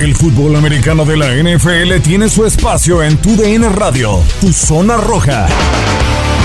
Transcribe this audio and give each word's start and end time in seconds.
El 0.00 0.16
fútbol 0.16 0.56
americano 0.56 1.04
de 1.04 1.16
la 1.16 1.28
NFL 1.32 2.02
tiene 2.02 2.28
su 2.28 2.44
espacio 2.44 3.00
en 3.00 3.16
Tu 3.16 3.36
DN 3.36 3.68
Radio, 3.68 4.24
Tu 4.40 4.52
Zona 4.52 4.96
Roja, 4.96 5.46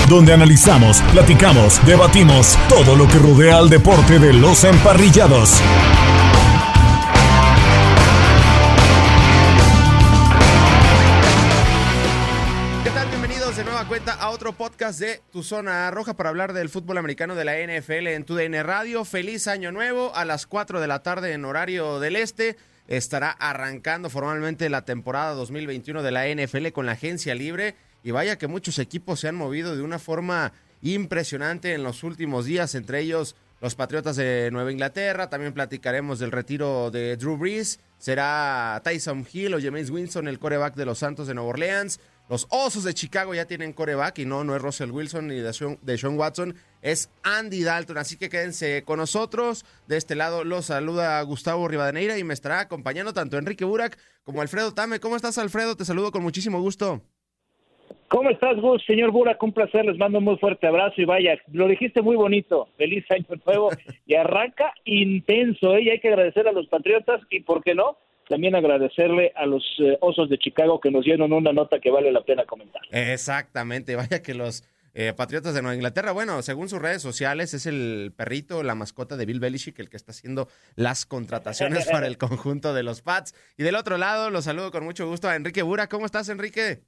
donde 0.08 0.32
analizamos, 0.32 1.02
platicamos, 1.12 1.84
debatimos 1.84 2.56
todo 2.68 2.94
lo 2.94 3.08
que 3.08 3.18
rodea 3.18 3.58
al 3.58 3.68
deporte 3.68 4.20
de 4.20 4.32
los 4.32 4.62
emparrillados. 4.62 5.60
¿Qué 12.84 12.90
tal? 12.90 13.08
Bienvenidos 13.08 13.56
de 13.56 13.64
nueva 13.64 13.84
cuenta 13.88 14.12
a 14.12 14.30
otro 14.30 14.52
podcast 14.52 15.00
de 15.00 15.22
Tu 15.32 15.42
Zona 15.42 15.90
Roja 15.90 16.14
para 16.14 16.28
hablar 16.28 16.52
del 16.52 16.68
fútbol 16.68 16.98
americano 16.98 17.34
de 17.34 17.44
la 17.44 17.54
NFL 17.56 18.06
en 18.06 18.24
Tu 18.24 18.36
DN 18.36 18.62
Radio. 18.62 19.04
Feliz 19.04 19.48
año 19.48 19.72
nuevo 19.72 20.14
a 20.14 20.24
las 20.24 20.46
4 20.46 20.80
de 20.80 20.86
la 20.86 21.02
tarde 21.02 21.32
en 21.32 21.44
horario 21.44 21.98
del 21.98 22.14
este 22.14 22.56
estará 22.90 23.30
arrancando 23.30 24.10
formalmente 24.10 24.68
la 24.68 24.84
temporada 24.84 25.34
2021 25.34 26.02
de 26.02 26.10
la 26.10 26.26
NFL 26.26 26.68
con 26.72 26.86
la 26.86 26.92
agencia 26.92 27.34
libre. 27.34 27.76
Y 28.02 28.10
vaya 28.10 28.36
que 28.36 28.48
muchos 28.48 28.78
equipos 28.78 29.20
se 29.20 29.28
han 29.28 29.36
movido 29.36 29.76
de 29.76 29.82
una 29.82 29.98
forma 29.98 30.52
impresionante 30.82 31.72
en 31.72 31.84
los 31.84 32.02
últimos 32.02 32.46
días, 32.46 32.74
entre 32.74 33.00
ellos 33.00 33.36
los 33.60 33.74
Patriotas 33.76 34.16
de 34.16 34.50
Nueva 34.50 34.72
Inglaterra. 34.72 35.30
También 35.30 35.54
platicaremos 35.54 36.18
del 36.18 36.32
retiro 36.32 36.90
de 36.90 37.16
Drew 37.16 37.36
Brees. 37.36 37.78
Será 37.98 38.80
Tyson 38.82 39.24
Hill 39.30 39.54
o 39.54 39.60
James 39.60 39.90
Winston, 39.90 40.26
el 40.26 40.40
coreback 40.40 40.74
de 40.74 40.86
los 40.86 40.98
Santos 40.98 41.28
de 41.28 41.34
Nueva 41.34 41.50
Orleans. 41.50 42.00
Los 42.30 42.46
Osos 42.50 42.84
de 42.84 42.94
Chicago 42.94 43.34
ya 43.34 43.46
tienen 43.46 43.72
coreback 43.72 44.20
y 44.20 44.24
no, 44.24 44.44
no 44.44 44.54
es 44.54 44.62
Russell 44.62 44.92
Wilson 44.92 45.26
ni 45.26 45.40
de 45.40 45.52
Sean, 45.52 46.16
Watson, 46.16 46.54
es 46.80 47.10
Andy 47.24 47.64
Dalton. 47.64 47.98
Así 47.98 48.16
que 48.16 48.28
quédense 48.28 48.84
con 48.84 48.98
nosotros. 48.98 49.64
De 49.88 49.96
este 49.96 50.14
lado 50.14 50.44
los 50.44 50.66
saluda 50.66 51.20
Gustavo 51.22 51.66
Rivadeneira 51.66 52.18
y 52.18 52.22
me 52.22 52.32
estará 52.32 52.60
acompañando 52.60 53.12
tanto 53.12 53.36
Enrique 53.36 53.64
Burak 53.64 53.98
como 54.22 54.42
Alfredo 54.42 54.72
Tame. 54.72 55.00
¿Cómo 55.00 55.16
estás, 55.16 55.38
Alfredo? 55.38 55.74
Te 55.74 55.84
saludo 55.84 56.12
con 56.12 56.22
muchísimo 56.22 56.60
gusto. 56.60 57.02
¿Cómo 58.06 58.30
estás, 58.30 58.60
Gus? 58.60 58.80
Señor 58.86 59.10
Burak, 59.10 59.42
un 59.42 59.52
placer. 59.52 59.84
Les 59.84 59.98
mando 59.98 60.18
un 60.18 60.24
muy 60.24 60.36
fuerte 60.36 60.68
abrazo 60.68 61.00
y 61.00 61.06
vaya, 61.06 61.36
lo 61.52 61.66
dijiste 61.66 62.00
muy 62.00 62.14
bonito. 62.14 62.68
Feliz 62.76 63.04
año 63.10 63.26
nuevo 63.44 63.70
y 64.06 64.14
arranca 64.14 64.72
intenso, 64.84 65.74
¿eh? 65.74 65.82
Y 65.82 65.90
hay 65.90 65.98
que 65.98 66.10
agradecer 66.10 66.46
a 66.46 66.52
los 66.52 66.68
Patriotas 66.68 67.22
y, 67.28 67.40
¿por 67.40 67.64
qué 67.64 67.74
no? 67.74 67.96
También 68.30 68.54
agradecerle 68.54 69.32
a 69.34 69.44
los 69.44 69.64
eh, 69.80 69.98
Osos 70.00 70.30
de 70.30 70.38
Chicago 70.38 70.80
que 70.80 70.92
nos 70.92 71.04
dieron 71.04 71.32
una 71.32 71.52
nota 71.52 71.80
que 71.80 71.90
vale 71.90 72.12
la 72.12 72.22
pena 72.22 72.44
comentar. 72.44 72.80
Exactamente, 72.92 73.96
vaya 73.96 74.22
que 74.22 74.34
los 74.34 74.62
eh, 74.94 75.12
Patriotas 75.16 75.52
de 75.52 75.62
Nueva 75.62 75.74
Inglaterra, 75.74 76.12
bueno, 76.12 76.40
según 76.42 76.68
sus 76.68 76.80
redes 76.80 77.02
sociales, 77.02 77.54
es 77.54 77.66
el 77.66 78.12
perrito, 78.16 78.62
la 78.62 78.76
mascota 78.76 79.16
de 79.16 79.26
Bill 79.26 79.40
Belichick, 79.40 79.80
el 79.80 79.90
que 79.90 79.96
está 79.96 80.12
haciendo 80.12 80.46
las 80.76 81.06
contrataciones 81.06 81.88
para 81.90 82.06
el 82.06 82.18
conjunto 82.18 82.72
de 82.72 82.84
los 82.84 83.02
Pats. 83.02 83.34
Y 83.58 83.64
del 83.64 83.74
otro 83.74 83.98
lado, 83.98 84.30
los 84.30 84.44
saludo 84.44 84.70
con 84.70 84.84
mucho 84.84 85.08
gusto 85.08 85.28
a 85.28 85.34
Enrique 85.34 85.62
Bura. 85.62 85.88
¿Cómo 85.88 86.06
estás, 86.06 86.28
Enrique? 86.28 86.82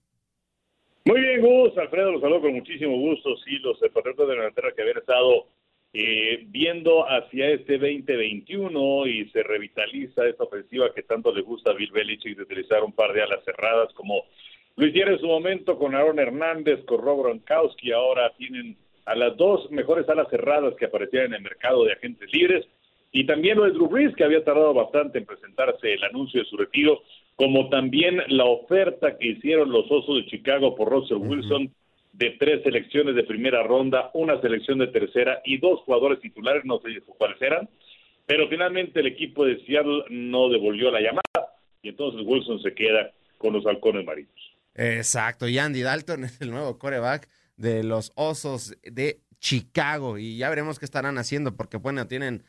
Muy 1.04 1.20
bien, 1.20 1.40
Gus. 1.40 1.76
Alfredo, 1.76 2.12
los 2.12 2.20
saludo 2.20 2.42
con 2.42 2.54
muchísimo 2.54 2.96
gusto. 2.96 3.30
Sí, 3.44 3.58
los 3.58 3.78
Patriotas 3.78 4.28
de 4.28 4.34
Nueva 4.36 4.50
Inglaterra 4.50 4.72
que 4.76 4.82
habían 4.82 4.98
estado 4.98 5.48
eh, 5.94 6.44
viendo 6.48 7.04
hacia 7.04 7.50
este 7.50 7.74
2021 7.74 9.06
y 9.06 9.28
se 9.30 9.42
revitaliza 9.42 10.26
esta 10.26 10.44
ofensiva 10.44 10.92
que 10.94 11.02
tanto 11.02 11.34
le 11.34 11.42
gusta 11.42 11.70
a 11.70 11.74
Bill 11.74 11.92
Belichick 11.92 12.36
de 12.36 12.44
utilizar 12.44 12.82
un 12.82 12.92
par 12.92 13.12
de 13.12 13.22
alas 13.22 13.44
cerradas 13.44 13.92
como 13.94 14.24
lo 14.76 14.86
hicieron 14.86 15.14
en 15.14 15.20
su 15.20 15.26
momento 15.26 15.78
con 15.78 15.94
Aaron 15.94 16.18
Hernández, 16.18 16.82
con 16.86 17.02
Rob 17.02 17.22
Gronkowski, 17.22 17.92
ahora 17.92 18.32
tienen 18.38 18.76
a 19.04 19.14
las 19.14 19.36
dos 19.36 19.70
mejores 19.70 20.08
alas 20.08 20.28
cerradas 20.30 20.74
que 20.76 20.86
aparecían 20.86 21.26
en 21.26 21.34
el 21.34 21.42
mercado 21.42 21.84
de 21.84 21.92
agentes 21.92 22.32
libres. 22.32 22.66
Y 23.10 23.26
también 23.26 23.58
lo 23.58 23.64
de 23.64 23.72
Drew 23.72 23.88
Brees 23.88 24.16
que 24.16 24.24
había 24.24 24.42
tardado 24.42 24.72
bastante 24.72 25.18
en 25.18 25.26
presentarse 25.26 25.92
el 25.92 26.02
anuncio 26.04 26.40
de 26.40 26.48
su 26.48 26.56
retiro 26.56 27.02
como 27.36 27.68
también 27.68 28.22
la 28.28 28.44
oferta 28.44 29.18
que 29.18 29.28
hicieron 29.28 29.70
los 29.70 29.90
Osos 29.90 30.16
de 30.16 30.26
Chicago 30.26 30.74
por 30.74 30.88
Russell 30.88 31.18
Wilson 31.18 31.70
de 32.12 32.36
tres 32.38 32.62
selecciones 32.62 33.14
de 33.14 33.24
primera 33.24 33.62
ronda, 33.62 34.10
una 34.14 34.40
selección 34.40 34.78
de 34.78 34.88
tercera 34.88 35.40
y 35.44 35.58
dos 35.58 35.80
jugadores 35.80 36.20
titulares, 36.20 36.64
no 36.64 36.80
sé 36.80 37.00
cuáles 37.18 37.40
eran, 37.40 37.68
pero 38.26 38.48
finalmente 38.48 39.00
el 39.00 39.06
equipo 39.06 39.44
de 39.44 39.64
Seattle 39.64 40.04
no 40.10 40.48
devolvió 40.48 40.90
la 40.90 41.00
llamada 41.00 41.56
y 41.82 41.88
entonces 41.88 42.22
Wilson 42.24 42.60
se 42.62 42.74
queda 42.74 43.12
con 43.38 43.54
los 43.54 43.66
halcones 43.66 44.04
marinos. 44.04 44.30
Exacto, 44.74 45.48
y 45.48 45.58
Andy 45.58 45.82
Dalton 45.82 46.24
es 46.24 46.40
el 46.40 46.50
nuevo 46.50 46.78
coreback 46.78 47.28
de 47.56 47.82
los 47.82 48.12
Osos 48.14 48.76
de 48.82 49.20
Chicago 49.38 50.18
y 50.18 50.36
ya 50.36 50.50
veremos 50.50 50.78
qué 50.78 50.84
estarán 50.84 51.18
haciendo 51.18 51.56
porque 51.56 51.78
bueno, 51.78 52.06
tienen 52.06 52.44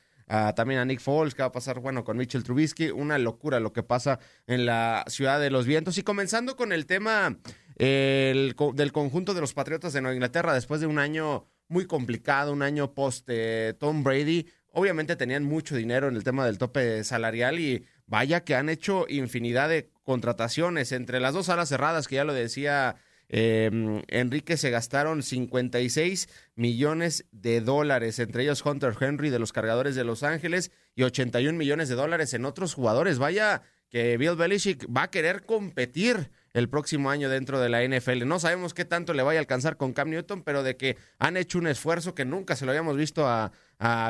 también 0.56 0.80
a 0.80 0.86
Nick 0.86 1.00
Foles, 1.00 1.36
que 1.36 1.42
va 1.42 1.50
a 1.50 1.52
pasar, 1.52 1.80
bueno, 1.80 2.04
con 2.04 2.18
Mitchell 2.18 2.44
Trubisky, 2.44 2.90
una 2.90 3.18
locura 3.18 3.60
lo 3.60 3.74
que 3.74 3.84
pasa 3.84 4.20
en 4.48 4.66
la 4.66 5.04
ciudad 5.08 5.40
de 5.40 5.52
los 5.52 5.66
vientos. 5.66 5.98
Y 5.98 6.04
comenzando 6.04 6.56
con 6.56 6.72
el 6.72 6.86
tema 6.86 7.38
el, 7.76 8.56
del 8.74 8.92
conjunto 8.92 9.34
de 9.34 9.42
los 9.42 9.54
Patriotas 9.54 9.94
de 9.94 10.02
Nueva 10.02 10.16
Inglaterra 10.16 10.54
después 10.54 10.82
de 10.82 10.88
un 10.88 11.00
año 11.00 11.48
muy 11.68 11.86
complicado, 11.86 12.54
un 12.54 12.62
año 12.62 12.94
post 12.94 13.26
eh, 13.28 13.74
Tom 13.80 14.04
Brady. 14.04 14.48
Obviamente 14.72 15.16
tenían 15.16 15.44
mucho 15.44 15.76
dinero 15.76 16.08
en 16.08 16.16
el 16.16 16.24
tema 16.24 16.46
del 16.46 16.58
tope 16.58 17.04
salarial 17.04 17.60
y 17.60 17.86
vaya 18.06 18.44
que 18.44 18.56
han 18.56 18.70
hecho 18.70 19.06
infinidad 19.08 19.70
de 19.70 19.90
contrataciones 20.04 20.92
entre 20.92 21.20
las 21.20 21.34
dos 21.34 21.50
alas 21.50 21.70
cerradas 21.70 22.08
que 22.08 22.16
ya 22.16 22.24
lo 22.24 22.34
decía 22.34 22.96
em, 23.30 24.02
Enrique 24.08 24.58
se 24.58 24.70
gastaron 24.70 25.24
56 25.24 26.28
millones 26.56 27.26
de 27.32 27.62
dólares, 27.62 28.20
entre 28.20 28.44
ellos 28.44 28.66
Hunter 28.66 28.96
Henry 29.00 29.30
de 29.30 29.40
los 29.40 29.54
cargadores 29.54 29.96
de 29.96 30.04
Los 30.04 30.24
Ángeles 30.24 30.72
y 30.96 31.04
81 31.04 31.58
millones 31.58 31.90
de 31.90 31.96
dólares 31.96 32.34
en 32.34 32.46
otros 32.46 32.74
jugadores. 32.74 33.20
Vaya 33.20 33.62
que 33.90 34.18
Bill 34.18 34.36
Belichick 34.36 34.88
va 34.96 35.04
a 35.04 35.12
querer 35.12 35.46
competir 35.46 36.32
el 36.54 36.70
próximo 36.70 37.10
año 37.10 37.30
dentro 37.30 37.60
de 37.60 37.70
la 37.70 37.84
NFL. 37.84 38.26
No 38.26 38.40
sabemos 38.40 38.74
qué 38.74 38.86
tanto 38.86 39.14
le 39.14 39.24
vaya 39.24 39.40
a 39.40 39.42
alcanzar 39.42 39.76
con 39.78 39.94
Cam 39.94 40.10
Newton, 40.10 40.44
pero 40.44 40.64
de 40.64 40.78
que 40.78 40.96
han 41.20 41.38
hecho 41.38 41.58
un 41.58 41.68
esfuerzo 41.68 42.14
que 42.14 42.26
nunca 42.26 42.56
se 42.56 42.66
lo 42.66 42.72
habíamos 42.72 42.96
visto 42.96 43.26
a, 43.26 43.52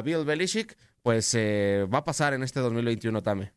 Bill 0.03 0.23
Belichick, 0.25 0.75
pues 1.01 1.33
eh, 1.33 1.87
va 1.91 1.99
a 1.99 2.03
pasar 2.03 2.33
en 2.33 2.43
este 2.43 2.59
2021 2.59 3.23
también. 3.23 3.51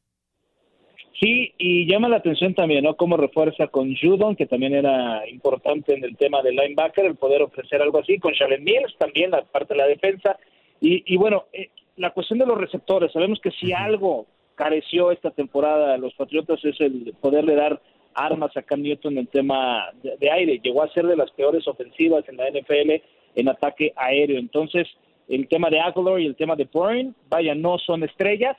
Sí, 1.21 1.53
y 1.59 1.87
llama 1.91 2.09
la 2.09 2.17
atención 2.17 2.55
también, 2.55 2.85
¿no? 2.85 2.97
Cómo 2.97 3.17
refuerza 3.17 3.67
con 3.69 3.95
Judon, 3.97 4.37
que 4.37 4.47
también 4.47 4.75
era 4.75 5.29
importante 5.29 5.95
en 5.95 6.05
el 6.05 6.17
tema 6.17 6.43
del 6.43 6.57
linebacker, 6.57 7.05
el 7.05 7.17
poder 7.17 7.43
ofrecer 7.43 7.83
algo 7.83 7.99
así, 7.99 8.19
con 8.19 8.33
Shalen 8.33 8.65
Mills 8.65 8.97
también, 8.99 9.31
la 9.31 9.43
parte 9.43 9.75
de 9.75 9.79
la 9.79 9.87
defensa. 9.87 10.39
Y, 10.81 11.03
y 11.13 11.17
bueno, 11.17 11.45
eh, 11.53 11.71
la 11.97 12.11
cuestión 12.11 12.39
de 12.39 12.47
los 12.47 12.59
receptores, 12.59 13.13
sabemos 13.13 13.41
que 13.43 13.51
si 13.51 13.73
algo 13.73 14.27
careció 14.57 15.11
esta 15.11 15.31
temporada 15.31 15.97
los 15.99 16.15
Patriotas 16.15 16.65
es 16.65 16.81
el 16.81 17.15
poderle 17.21 17.55
dar 17.55 17.81
armas 18.17 18.57
a 18.57 18.63
Cam 18.63 18.83
Newton 18.83 19.13
en 19.13 19.19
el 19.19 19.29
tema 19.29 19.91
de, 20.03 20.31
aire. 20.31 20.61
Llegó 20.63 20.83
a 20.83 20.93
ser 20.93 21.07
de 21.07 21.17
las 21.17 21.31
peores 21.31 21.69
ofensivas 21.69 22.25
en 22.29 22.39
la 22.39 22.51
NFL 22.51 23.03
en 23.35 23.49
ataque 23.49 23.93
aéreo. 23.95 24.39
Entonces, 24.39 24.89
el 25.29 25.47
tema 25.49 25.69
de 25.71 25.81
Aguilar 25.81 26.21
y 26.21 26.27
el 26.27 26.35
tema 26.35 26.57
de 26.57 26.69
Bourne, 26.73 27.13
vaya, 27.29 27.55
no 27.55 27.79
son 27.79 28.03
estrellas, 28.03 28.57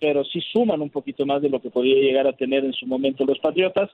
pero 0.00 0.24
sí 0.24 0.40
suman 0.52 0.82
un 0.82 0.90
poquito 0.90 1.24
más 1.24 1.40
de 1.40 1.48
lo 1.48 1.60
que 1.60 1.70
podría 1.70 2.00
llegar 2.02 2.26
a 2.26 2.32
tener 2.32 2.64
en 2.64 2.72
su 2.72 2.86
momento 2.86 3.24
los 3.24 3.38
Patriotas. 3.38 3.90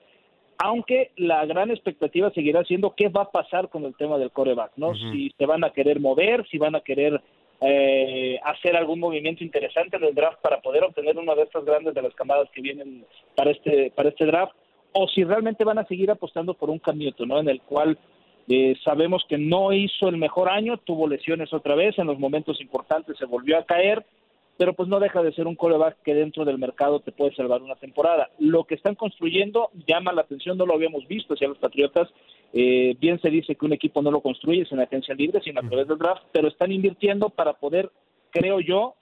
Aunque 0.56 1.10
la 1.16 1.44
gran 1.46 1.70
expectativa 1.70 2.30
seguirá 2.30 2.64
siendo 2.64 2.94
qué 2.94 3.08
va 3.08 3.22
a 3.22 3.30
pasar 3.30 3.68
con 3.68 3.84
el 3.84 3.94
tema 3.96 4.18
del 4.18 4.30
coreback, 4.30 4.72
¿no? 4.76 4.94
Si 4.94 5.32
se 5.36 5.46
van 5.46 5.64
a 5.64 5.70
querer 5.70 5.98
mover, 6.00 6.46
si 6.48 6.58
van 6.58 6.76
a 6.76 6.80
querer 6.80 7.20
eh, 7.60 8.38
hacer 8.44 8.76
algún 8.76 9.00
movimiento 9.00 9.42
interesante 9.42 9.96
en 9.96 10.04
el 10.04 10.14
draft 10.14 10.40
para 10.40 10.60
poder 10.60 10.84
obtener 10.84 11.18
una 11.18 11.34
de 11.34 11.42
estas 11.42 11.64
grandes 11.64 11.94
de 11.94 12.02
las 12.02 12.14
camadas 12.14 12.48
que 12.50 12.60
vienen 12.60 13.04
para 13.34 13.50
este 13.50 13.90
para 13.94 14.10
este 14.10 14.26
draft 14.26 14.54
o 14.94 15.08
si 15.08 15.24
realmente 15.24 15.64
van 15.64 15.78
a 15.78 15.86
seguir 15.86 16.10
apostando 16.10 16.54
por 16.54 16.70
un 16.70 16.78
camioto, 16.78 17.26
¿no? 17.26 17.40
En 17.40 17.48
el 17.48 17.60
cual 17.60 17.98
eh, 18.48 18.76
sabemos 18.84 19.24
que 19.28 19.38
no 19.38 19.72
hizo 19.72 20.08
el 20.08 20.16
mejor 20.16 20.48
año, 20.48 20.78
tuvo 20.78 21.08
lesiones 21.08 21.52
otra 21.52 21.74
vez, 21.74 21.98
en 21.98 22.06
los 22.06 22.18
momentos 22.18 22.60
importantes 22.60 23.18
se 23.18 23.24
volvió 23.26 23.58
a 23.58 23.64
caer, 23.64 24.06
pero 24.56 24.72
pues 24.72 24.88
no 24.88 25.00
deja 25.00 25.20
de 25.20 25.32
ser 25.32 25.48
un 25.48 25.56
coreback 25.56 26.00
que 26.04 26.14
dentro 26.14 26.44
del 26.44 26.58
mercado 26.58 27.00
te 27.00 27.10
puede 27.10 27.34
salvar 27.34 27.60
una 27.60 27.74
temporada. 27.74 28.30
Lo 28.38 28.64
que 28.64 28.76
están 28.76 28.94
construyendo 28.94 29.70
llama 29.86 30.12
la 30.12 30.22
atención, 30.22 30.56
no 30.56 30.64
lo 30.64 30.74
habíamos 30.74 31.08
visto 31.08 31.34
hacia 31.34 31.48
los 31.48 31.58
Patriotas. 31.58 32.08
Eh, 32.52 32.96
bien 33.00 33.20
se 33.20 33.30
dice 33.30 33.56
que 33.56 33.66
un 33.66 33.72
equipo 33.72 34.00
no 34.00 34.12
lo 34.12 34.20
construye 34.20 34.64
sin 34.66 34.78
agencia 34.78 35.14
libre, 35.16 35.40
sino 35.42 35.58
a 35.58 35.68
través 35.68 35.88
del 35.88 35.98
draft, 35.98 36.22
pero 36.30 36.46
están 36.46 36.70
invirtiendo 36.70 37.30
para 37.30 37.54
poder, 37.54 37.90
creo 38.30 38.60
yo, 38.60 38.94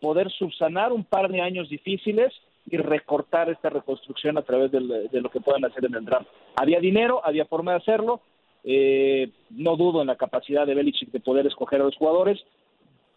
poder 0.00 0.30
subsanar 0.30 0.92
un 0.92 1.02
par 1.02 1.28
de 1.28 1.40
años 1.40 1.68
difíciles 1.68 2.32
y 2.66 2.76
recortar 2.76 3.50
esta 3.50 3.70
reconstrucción 3.70 4.38
a 4.38 4.42
través 4.42 4.72
de, 4.72 4.80
lo 4.80 5.30
que 5.30 5.40
puedan 5.40 5.64
hacer 5.64 5.84
en 5.84 5.94
el 5.94 6.04
draft. 6.04 6.26
Había 6.56 6.80
dinero, 6.80 7.20
había 7.24 7.44
forma 7.44 7.72
de 7.72 7.78
hacerlo, 7.78 8.22
eh, 8.64 9.30
no 9.50 9.76
dudo 9.76 10.00
en 10.00 10.06
la 10.06 10.16
capacidad 10.16 10.66
de 10.66 10.74
Belichick 10.74 11.10
de 11.10 11.20
poder 11.20 11.46
escoger 11.46 11.80
a 11.80 11.84
los 11.84 11.96
jugadores, 11.96 12.40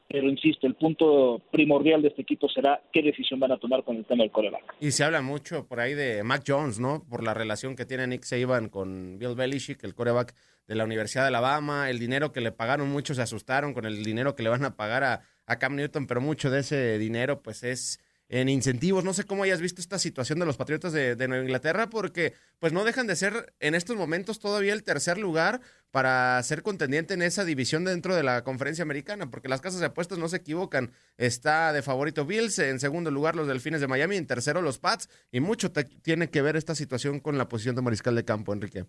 pero 0.09 0.29
insisto, 0.29 0.67
el 0.67 0.75
punto 0.75 1.41
primordial 1.51 2.01
de 2.01 2.09
este 2.09 2.21
equipo 2.21 2.47
será 2.47 2.81
qué 2.93 3.01
decisión 3.01 3.39
van 3.39 3.51
a 3.51 3.57
tomar 3.57 3.83
con 3.83 3.97
el 3.97 4.05
tema 4.05 4.23
del 4.23 4.31
coreback. 4.31 4.75
Y 4.79 4.91
se 4.91 5.03
habla 5.03 5.21
mucho 5.21 5.67
por 5.67 5.81
ahí 5.81 5.93
de 5.93 6.23
Mac 6.23 6.43
Jones, 6.47 6.79
¿no? 6.79 7.03
Por 7.09 7.23
la 7.23 7.33
relación 7.33 7.75
que 7.75 7.85
tiene 7.85 8.07
Nick 8.07 8.23
Saban 8.23 8.69
con 8.69 9.17
Bill 9.19 9.35
Belichick, 9.35 9.83
el 9.83 9.95
coreback 9.95 10.33
de 10.65 10.75
la 10.75 10.85
Universidad 10.85 11.23
de 11.23 11.29
Alabama, 11.29 11.89
el 11.89 11.99
dinero 11.99 12.31
que 12.31 12.41
le 12.41 12.51
pagaron, 12.53 12.89
muchos 12.89 13.17
se 13.17 13.23
asustaron 13.23 13.73
con 13.73 13.85
el 13.85 14.03
dinero 14.03 14.35
que 14.35 14.43
le 14.43 14.49
van 14.49 14.63
a 14.63 14.75
pagar 14.77 15.03
a, 15.03 15.21
a 15.45 15.59
Cam 15.59 15.75
Newton, 15.75 16.07
pero 16.07 16.21
mucho 16.21 16.49
de 16.49 16.59
ese 16.59 16.97
dinero 16.97 17.41
pues 17.41 17.63
es 17.63 17.99
en 18.29 18.49
incentivos. 18.49 19.03
No 19.03 19.13
sé 19.13 19.25
cómo 19.25 19.43
hayas 19.43 19.61
visto 19.61 19.81
esta 19.81 19.99
situación 19.99 20.39
de 20.39 20.45
los 20.45 20.57
Patriotas 20.57 20.93
de, 20.93 21.15
Nueva 21.27 21.43
Inglaterra, 21.43 21.89
porque 21.89 22.33
pues 22.59 22.73
no 22.73 22.83
dejan 22.83 23.07
de 23.07 23.15
ser 23.15 23.53
en 23.59 23.75
estos 23.75 23.95
momentos 23.95 24.39
todavía 24.39 24.73
el 24.73 24.83
tercer 24.83 25.17
lugar 25.17 25.61
para 25.91 26.41
ser 26.43 26.61
contendiente 26.61 27.13
en 27.13 27.21
esa 27.21 27.45
división 27.45 27.85
dentro 27.85 28.15
de 28.15 28.23
la 28.23 28.43
conferencia 28.43 28.83
americana, 28.83 29.29
porque 29.29 29.49
las 29.49 29.61
casas 29.61 29.79
de 29.79 29.87
apuestas 29.87 30.17
no 30.17 30.27
se 30.27 30.37
equivocan. 30.37 30.91
Está 31.17 31.71
de 31.73 31.81
favorito 31.81 32.25
Bills, 32.25 32.59
en 32.59 32.79
segundo 32.79 33.11
lugar 33.11 33.35
los 33.35 33.47
Delfines 33.47 33.81
de 33.81 33.87
Miami, 33.87 34.17
en 34.17 34.27
tercero 34.27 34.61
los 34.61 34.79
Pats, 34.79 35.09
y 35.31 35.39
mucho 35.39 35.71
tiene 36.03 36.29
que 36.29 36.41
ver 36.41 36.55
esta 36.55 36.75
situación 36.75 37.19
con 37.19 37.37
la 37.37 37.47
posición 37.47 37.75
de 37.75 37.81
mariscal 37.81 38.15
de 38.15 38.25
campo, 38.25 38.53
Enrique. 38.53 38.85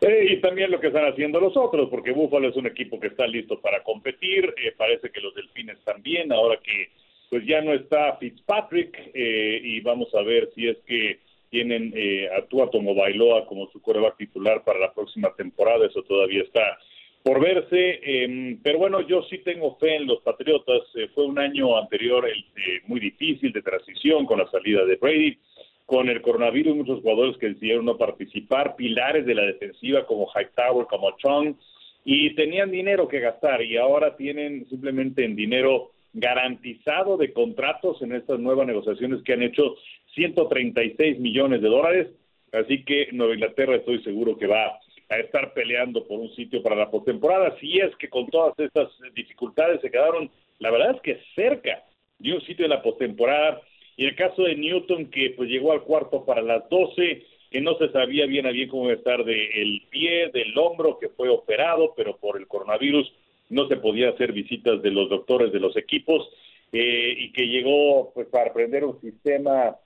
Eh, 0.00 0.32
y 0.32 0.40
también 0.40 0.70
lo 0.70 0.80
que 0.80 0.86
están 0.86 1.04
haciendo 1.04 1.40
los 1.40 1.54
otros, 1.56 1.90
porque 1.90 2.12
Buffalo 2.12 2.48
es 2.48 2.56
un 2.56 2.66
equipo 2.66 2.98
que 2.98 3.08
está 3.08 3.26
listo 3.26 3.60
para 3.60 3.82
competir, 3.82 4.54
eh, 4.56 4.72
parece 4.76 5.10
que 5.10 5.20
los 5.20 5.34
Delfines 5.34 5.78
también, 5.84 6.32
ahora 6.32 6.58
que 6.64 6.90
pues 7.30 7.46
ya 7.46 7.62
no 7.62 7.72
está 7.72 8.16
Fitzpatrick 8.16 9.12
eh, 9.14 9.60
y 9.62 9.80
vamos 9.80 10.14
a 10.14 10.22
ver 10.22 10.50
si 10.54 10.68
es 10.68 10.76
que 10.86 11.20
tienen 11.48 11.92
eh, 11.96 12.28
a 12.36 12.42
Tua 12.46 12.68
Bailoa 12.72 13.46
como 13.46 13.70
su 13.70 13.80
coreback 13.80 14.16
titular 14.18 14.62
para 14.64 14.78
la 14.78 14.92
próxima 14.92 15.32
temporada, 15.34 15.86
eso 15.86 16.02
todavía 16.02 16.42
está 16.42 16.78
por 17.22 17.38
verse, 17.40 18.00
em, 18.02 18.58
pero 18.62 18.78
bueno, 18.78 19.02
yo 19.02 19.22
sí 19.24 19.38
tengo 19.38 19.76
fe 19.76 19.96
en 19.96 20.06
los 20.06 20.22
Patriotas, 20.22 20.82
eh, 20.94 21.08
fue 21.14 21.26
un 21.26 21.38
año 21.38 21.76
anterior 21.76 22.26
el, 22.26 22.38
eh, 22.38 22.80
muy 22.86 22.98
difícil 22.98 23.52
de 23.52 23.60
transición 23.60 24.24
con 24.24 24.38
la 24.38 24.50
salida 24.50 24.86
de 24.86 24.96
Brady, 24.96 25.38
con 25.84 26.08
el 26.08 26.22
coronavirus 26.22 26.76
muchos 26.76 27.00
jugadores 27.00 27.36
que 27.36 27.48
decidieron 27.48 27.84
no 27.84 27.98
participar, 27.98 28.74
pilares 28.74 29.26
de 29.26 29.34
la 29.34 29.42
defensiva 29.42 30.06
como 30.06 30.28
Hightower, 30.34 30.86
como 30.86 31.10
Chong, 31.18 31.56
y 32.04 32.34
tenían 32.34 32.70
dinero 32.70 33.06
que 33.06 33.20
gastar 33.20 33.62
y 33.62 33.76
ahora 33.76 34.16
tienen 34.16 34.66
simplemente 34.70 35.22
en 35.22 35.36
dinero 35.36 35.90
garantizado 36.12 37.16
de 37.16 37.32
contratos 37.32 38.00
en 38.02 38.12
estas 38.12 38.40
nuevas 38.40 38.66
negociaciones 38.66 39.22
que 39.22 39.32
han 39.32 39.42
hecho 39.42 39.76
136 40.14 41.18
millones 41.20 41.62
de 41.62 41.68
dólares. 41.68 42.08
Así 42.52 42.84
que 42.84 43.08
Nueva 43.12 43.34
Inglaterra 43.34 43.76
estoy 43.76 44.02
seguro 44.02 44.36
que 44.36 44.46
va 44.46 44.78
a 45.08 45.18
estar 45.18 45.52
peleando 45.52 46.06
por 46.06 46.18
un 46.20 46.30
sitio 46.34 46.62
para 46.62 46.76
la 46.76 46.90
postemporada. 46.90 47.56
Si 47.60 47.78
es 47.78 47.94
que 47.96 48.08
con 48.08 48.26
todas 48.28 48.58
estas 48.58 48.88
dificultades 49.14 49.80
se 49.80 49.90
quedaron, 49.90 50.30
la 50.58 50.70
verdad 50.70 50.96
es 50.96 51.02
que 51.02 51.20
cerca 51.34 51.84
de 52.18 52.32
un 52.32 52.40
sitio 52.42 52.64
de 52.64 52.68
la 52.68 52.82
postemporada. 52.82 53.60
Y 53.96 54.06
el 54.06 54.16
caso 54.16 54.42
de 54.42 54.56
Newton, 54.56 55.10
que 55.10 55.34
pues 55.36 55.48
llegó 55.48 55.72
al 55.72 55.82
cuarto 55.82 56.24
para 56.24 56.42
las 56.42 56.68
12, 56.68 57.24
que 57.50 57.60
no 57.60 57.76
se 57.76 57.90
sabía 57.90 58.26
bien 58.26 58.46
a 58.46 58.50
bien 58.50 58.68
cómo 58.68 58.84
iba 58.84 58.92
a 58.92 58.96
estar 58.96 59.24
del 59.24 59.82
pie, 59.90 60.30
del 60.32 60.56
hombro, 60.56 60.98
que 60.98 61.08
fue 61.08 61.28
operado, 61.28 61.92
pero 61.96 62.16
por 62.16 62.38
el 62.38 62.46
coronavirus 62.46 63.12
no 63.50 63.68
se 63.68 63.76
podía 63.76 64.10
hacer 64.10 64.32
visitas 64.32 64.80
de 64.80 64.90
los 64.90 65.10
doctores 65.10 65.52
de 65.52 65.60
los 65.60 65.76
equipos 65.76 66.28
eh, 66.72 67.14
y 67.18 67.32
que 67.32 67.46
llegó 67.46 68.12
pues 68.14 68.28
para 68.28 68.50
aprender 68.50 68.84
un 68.84 69.00
sistema 69.00 69.76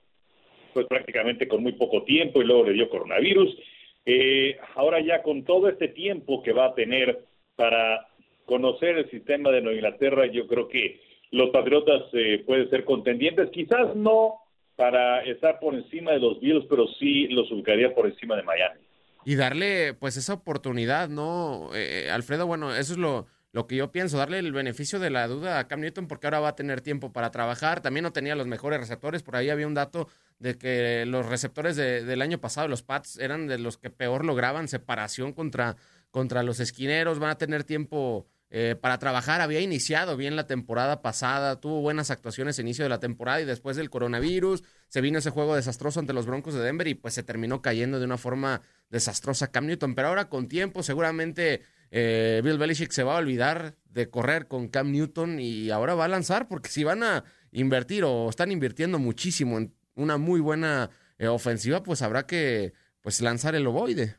pues 0.73 0.85
prácticamente 0.87 1.47
con 1.47 1.63
muy 1.63 1.73
poco 1.73 2.03
tiempo 2.03 2.41
y 2.41 2.45
luego 2.45 2.65
le 2.65 2.73
dio 2.73 2.89
coronavirus. 2.89 3.57
Eh, 4.05 4.57
ahora 4.75 5.01
ya 5.01 5.23
con 5.23 5.43
todo 5.43 5.67
este 5.67 5.87
tiempo 5.87 6.43
que 6.43 6.53
va 6.53 6.67
a 6.67 6.75
tener 6.75 7.25
para 7.55 8.07
conocer 8.45 8.97
el 8.97 9.09
sistema 9.09 9.49
de 9.49 9.61
Nueva 9.61 9.77
Inglaterra, 9.77 10.27
yo 10.27 10.45
creo 10.47 10.67
que 10.67 11.01
los 11.31 11.49
Patriotas 11.49 12.03
eh, 12.13 12.43
pueden 12.45 12.69
ser 12.69 12.85
contendientes, 12.85 13.49
quizás 13.49 13.95
no 13.95 14.35
para 14.75 15.23
estar 15.23 15.59
por 15.59 15.73
encima 15.73 16.11
de 16.11 16.19
los 16.19 16.39
Bills, 16.39 16.65
pero 16.69 16.85
sí 16.99 17.27
los 17.29 17.49
ubicaría 17.51 17.95
por 17.95 18.05
encima 18.05 18.35
de 18.35 18.43
Miami. 18.43 18.81
Y 19.23 19.35
darle 19.35 19.95
pues 19.95 20.17
esa 20.17 20.35
oportunidad, 20.35 21.09
¿no? 21.09 21.69
Alfredo, 22.11 22.45
bueno, 22.45 22.75
eso 22.75 22.93
es 22.93 22.99
lo, 22.99 23.25
lo 23.55 23.67
que 23.67 23.77
yo 23.77 23.89
pienso, 23.89 24.17
darle 24.17 24.39
el 24.39 24.51
beneficio 24.51 24.99
de 24.99 25.09
la 25.09 25.29
duda 25.29 25.59
a 25.59 25.67
Cam 25.69 25.79
Newton 25.79 26.09
porque 26.09 26.27
ahora 26.27 26.41
va 26.41 26.49
a 26.49 26.55
tener 26.57 26.81
tiempo 26.81 27.13
para 27.13 27.31
trabajar. 27.31 27.79
También 27.79 28.03
no 28.03 28.11
tenía 28.11 28.35
los 28.35 28.47
mejores 28.47 28.81
receptores, 28.81 29.23
por 29.23 29.37
ahí 29.37 29.49
había 29.49 29.65
un 29.65 29.73
dato 29.73 30.09
de 30.39 30.57
que 30.57 31.05
los 31.05 31.25
receptores 31.25 31.77
del 31.77 32.21
año 32.21 32.37
pasado, 32.41 32.67
los 32.67 32.83
Pats, 32.83 33.17
eran 33.17 33.47
de 33.47 33.57
los 33.57 33.77
que 33.77 33.89
peor 33.89 34.25
lograban 34.25 34.67
separación 34.67 35.31
contra, 35.31 35.77
contra 36.11 36.43
los 36.43 36.59
esquineros, 36.59 37.19
van 37.19 37.29
a 37.29 37.37
tener 37.37 37.63
tiempo 37.63 38.27
eh, 38.49 38.75
para 38.75 38.99
trabajar. 38.99 39.39
Había 39.39 39.61
iniciado 39.61 40.17
bien 40.17 40.35
la 40.35 40.47
temporada 40.47 41.01
pasada, 41.01 41.61
tuvo 41.61 41.79
buenas 41.79 42.11
actuaciones 42.11 42.59
a 42.59 42.61
inicio 42.61 42.83
de 42.83 42.89
la 42.89 42.99
temporada 42.99 43.39
y 43.39 43.45
después 43.45 43.77
del 43.77 43.89
coronavirus 43.89 44.63
se 44.89 44.99
vino 44.99 45.19
ese 45.19 45.29
juego 45.29 45.55
desastroso 45.55 46.01
ante 46.01 46.11
los 46.11 46.25
Broncos 46.25 46.55
de 46.55 46.61
Denver 46.61 46.89
y 46.89 46.95
pues 46.95 47.13
se 47.13 47.23
terminó 47.23 47.61
cayendo 47.61 47.99
de 47.99 48.05
una 48.05 48.17
forma 48.17 48.61
desastrosa 48.89 49.49
Cam 49.49 49.65
Newton. 49.65 49.95
Pero 49.95 50.09
ahora 50.09 50.27
con 50.27 50.49
tiempo 50.49 50.83
seguramente 50.83 51.61
eh, 51.91 52.41
Bill 52.43 52.57
Belichick 52.57 52.91
se 52.91 53.03
va 53.03 53.15
a 53.15 53.19
olvidar 53.19 53.75
de 53.89 54.09
correr 54.09 54.47
con 54.47 54.67
Cam 54.67 54.91
Newton 54.91 55.39
y 55.39 55.69
ahora 55.69 55.95
va 55.95 56.05
a 56.05 56.09
lanzar 56.09 56.47
porque 56.47 56.69
si 56.69 56.83
van 56.83 57.03
a 57.03 57.23
invertir 57.51 58.03
o 58.03 58.29
están 58.29 58.51
invirtiendo 58.51 58.99
muchísimo 58.99 59.57
en 59.57 59.73
una 59.95 60.17
muy 60.17 60.41
buena 60.41 60.89
eh, 61.17 61.27
ofensiva, 61.27 61.81
pues 61.83 62.01
habrá 62.01 62.25
que 62.27 62.73
pues 63.01 63.21
lanzar 63.21 63.55
el 63.55 63.67
ovoide. 63.67 64.15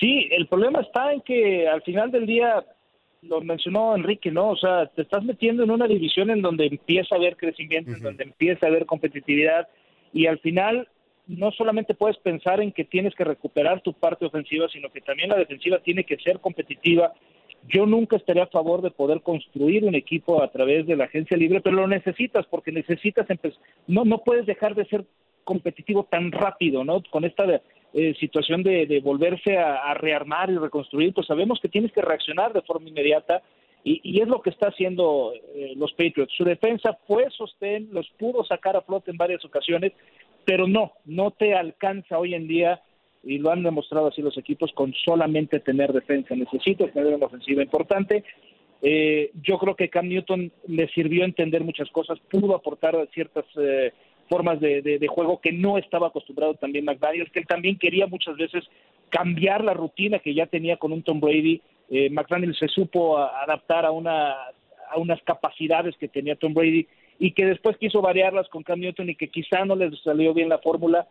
Sí, 0.00 0.28
el 0.32 0.48
problema 0.48 0.80
está 0.80 1.12
en 1.12 1.20
que 1.20 1.68
al 1.68 1.82
final 1.82 2.10
del 2.10 2.26
día 2.26 2.64
lo 3.22 3.40
mencionó 3.40 3.94
Enrique, 3.94 4.30
¿no? 4.30 4.50
O 4.50 4.56
sea, 4.56 4.86
te 4.86 5.02
estás 5.02 5.22
metiendo 5.24 5.62
en 5.62 5.70
una 5.70 5.86
división 5.86 6.30
en 6.30 6.42
donde 6.42 6.66
empieza 6.66 7.14
a 7.14 7.18
haber 7.18 7.36
crecimiento, 7.36 7.92
en 7.92 8.02
donde 8.02 8.24
empieza 8.24 8.66
a 8.66 8.70
haber 8.70 8.86
competitividad 8.86 9.68
y 10.12 10.26
al 10.26 10.38
final 10.40 10.88
no 11.26 11.50
solamente 11.52 11.94
puedes 11.94 12.18
pensar 12.18 12.60
en 12.60 12.72
que 12.72 12.84
tienes 12.84 13.14
que 13.14 13.24
recuperar 13.24 13.80
tu 13.80 13.92
parte 13.92 14.26
ofensiva, 14.26 14.68
sino 14.68 14.90
que 14.90 15.00
también 15.00 15.30
la 15.30 15.38
defensiva 15.38 15.78
tiene 15.78 16.04
que 16.04 16.18
ser 16.18 16.40
competitiva. 16.40 17.14
Yo 17.66 17.86
nunca 17.86 18.16
estaría 18.16 18.44
a 18.44 18.48
favor 18.48 18.82
de 18.82 18.90
poder 18.90 19.22
construir 19.22 19.84
un 19.84 19.94
equipo 19.94 20.42
a 20.42 20.50
través 20.50 20.86
de 20.86 20.96
la 20.96 21.04
agencia 21.04 21.36
libre, 21.36 21.60
pero 21.62 21.76
lo 21.76 21.86
necesitas 21.86 22.46
porque 22.46 22.72
necesitas 22.72 23.26
no 23.86 24.04
no 24.04 24.18
puedes 24.18 24.44
dejar 24.44 24.74
de 24.74 24.84
ser 24.84 25.04
competitivo 25.44 26.04
tan 26.04 26.32
rápido, 26.32 26.84
¿no? 26.84 27.02
Con 27.10 27.24
esta 27.24 27.44
eh, 27.92 28.14
situación 28.18 28.62
de, 28.62 29.00
volverse 29.04 29.56
a, 29.56 29.94
rearmar 29.94 30.50
y 30.50 30.56
reconstruir, 30.56 31.14
pues 31.14 31.26
sabemos 31.26 31.60
que 31.60 31.68
tienes 31.68 31.92
que 31.92 32.02
reaccionar 32.02 32.52
de 32.52 32.62
forma 32.62 32.88
inmediata 32.88 33.42
y, 33.86 34.20
es 34.20 34.26
lo 34.26 34.40
que 34.40 34.48
está 34.48 34.68
haciendo 34.68 35.32
eh, 35.54 35.74
los 35.76 35.92
Patriots. 35.92 36.32
Su 36.34 36.44
defensa 36.44 36.98
fue 37.06 37.30
sostén, 37.30 37.88
los 37.92 38.08
pudo 38.18 38.42
sacar 38.42 38.76
a 38.76 38.80
flote 38.80 39.10
en 39.10 39.18
varias 39.18 39.44
ocasiones, 39.44 39.92
pero 40.44 40.66
no, 40.66 40.92
no 41.04 41.30
te 41.30 41.54
alcanza 41.54 42.18
hoy 42.18 42.34
en 42.34 42.46
día 42.46 42.82
y 43.22 43.38
lo 43.38 43.50
han 43.50 43.62
demostrado 43.62 44.08
así 44.08 44.22
los 44.22 44.36
equipos 44.36 44.72
con 44.72 44.92
solamente 45.04 45.60
tener 45.60 45.92
defensa. 45.92 46.34
Necesitas 46.34 46.92
tener 46.92 47.14
una 47.14 47.26
ofensiva 47.26 47.62
importante. 47.62 48.24
Eh, 48.82 49.30
yo 49.42 49.58
creo 49.58 49.74
que 49.76 49.88
Cam 49.88 50.08
Newton 50.08 50.52
le 50.68 50.88
sirvió 50.88 51.24
entender 51.24 51.64
muchas 51.64 51.88
cosas, 51.90 52.18
pudo 52.30 52.54
aportar 52.54 52.94
ciertas 53.14 53.46
eh, 53.56 53.92
formas 54.28 54.60
de, 54.60 55.06
juego 55.08 55.40
que 55.40 55.52
no 55.52 55.78
estaba 55.78 56.08
acostumbrado 56.08 56.54
también 56.54 56.84
McDaniels, 56.84 57.30
que 57.30 57.40
él 57.40 57.46
también 57.46 57.78
quería 57.78 58.06
muchas 58.06 58.36
veces 58.36 58.64
cambiar 59.08 59.64
la 59.64 59.72
rutina 59.72 60.18
que 60.18 60.34
ya 60.34 60.46
tenía 60.46 60.76
con 60.76 60.92
un 60.92 61.02
Tom 61.02 61.20
Brady. 61.20 61.62
Eh, 61.90 62.10
McDaniels 62.10 62.58
se 62.58 62.68
supo 62.68 63.16
adaptar 63.16 63.86
a, 63.86 63.90
una, 63.90 64.32
a 64.90 64.98
unas 64.98 65.22
capacidades 65.22 65.96
que 65.96 66.08
tenía 66.08 66.36
Tom 66.36 66.52
Brady 66.52 66.86
y 67.18 67.32
que 67.32 67.46
después 67.46 67.76
quiso 67.78 68.02
variarlas 68.02 68.48
con 68.48 68.62
Cam 68.62 68.80
Newton 68.80 69.10
y 69.10 69.14
que 69.14 69.28
quizá 69.28 69.64
no 69.64 69.76
les 69.76 69.98
salió 70.02 70.34
bien 70.34 70.48
la 70.48 70.58
fórmula. 70.58 71.06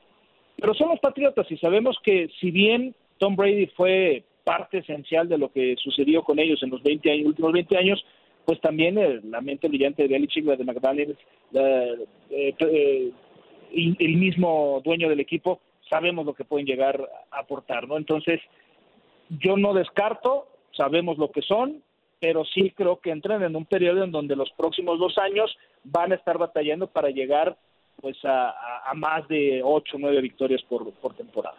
Pero 0.58 0.74
son 0.74 0.90
los 0.90 1.00
Patriotas 1.00 1.50
y 1.52 1.58
sabemos 1.58 1.98
que 2.04 2.30
si 2.40 2.52
bien 2.52 2.96
Tom 3.18 3.36
Brady 3.36 3.68
fue 3.68 4.24
parte 4.44 4.80
esencial 4.80 5.30
de 5.30 5.38
lo 5.38 5.52
que 5.52 5.76
sucedió 5.78 6.24
con 6.24 6.40
ellos 6.40 6.62
en 6.64 6.70
los 6.70 6.84
20 6.84 7.12
años, 7.12 7.28
últimos 7.28 7.54
20 7.54 7.78
años, 7.78 8.06
pues 8.46 8.60
también 8.60 9.00
la 9.32 9.42
mente 9.42 9.70
brillante 9.70 10.04
de 10.04 10.10
Belichick, 10.10 10.46
la 10.46 10.56
de 10.58 10.66
McDaniels, 10.66 11.18
eh, 11.54 12.54
eh, 12.60 13.12
el 13.74 14.18
mismo 14.18 14.82
dueño 14.84 15.10
del 15.10 15.22
equipo, 15.22 15.62
sabemos 15.90 16.26
lo 16.26 16.34
que 16.34 16.44
pueden 16.44 16.66
llegar 16.66 17.10
a 17.32 17.40
aportar, 17.40 17.88
¿no? 17.88 17.98
Entonces, 17.98 18.42
yo 19.30 19.58
no 19.58 19.74
descarto, 19.74 20.48
sabemos 20.76 21.18
lo 21.18 21.32
que 21.32 21.42
son, 21.42 21.82
pero 22.24 22.46
sí 22.46 22.74
creo 22.74 23.02
que 23.02 23.12
entran 23.12 23.44
en 23.44 23.54
un 23.54 23.66
periodo 23.66 24.02
en 24.02 24.12
donde 24.14 24.38
los 24.38 24.50
próximos 24.56 24.98
dos 24.98 25.18
años 25.18 25.54
van 25.84 26.14
a 26.14 26.16
estar 26.16 26.38
batallando 26.38 26.88
para 26.88 27.10
llegar 27.10 27.58
pues 28.00 28.16
a, 28.24 28.94
más 28.96 29.28
de 29.28 29.60
ocho 29.62 29.98
o 29.98 30.00
nueve 30.00 30.22
victorias 30.22 30.62
por, 30.70 30.90
por 30.94 31.18
temporada. 31.18 31.58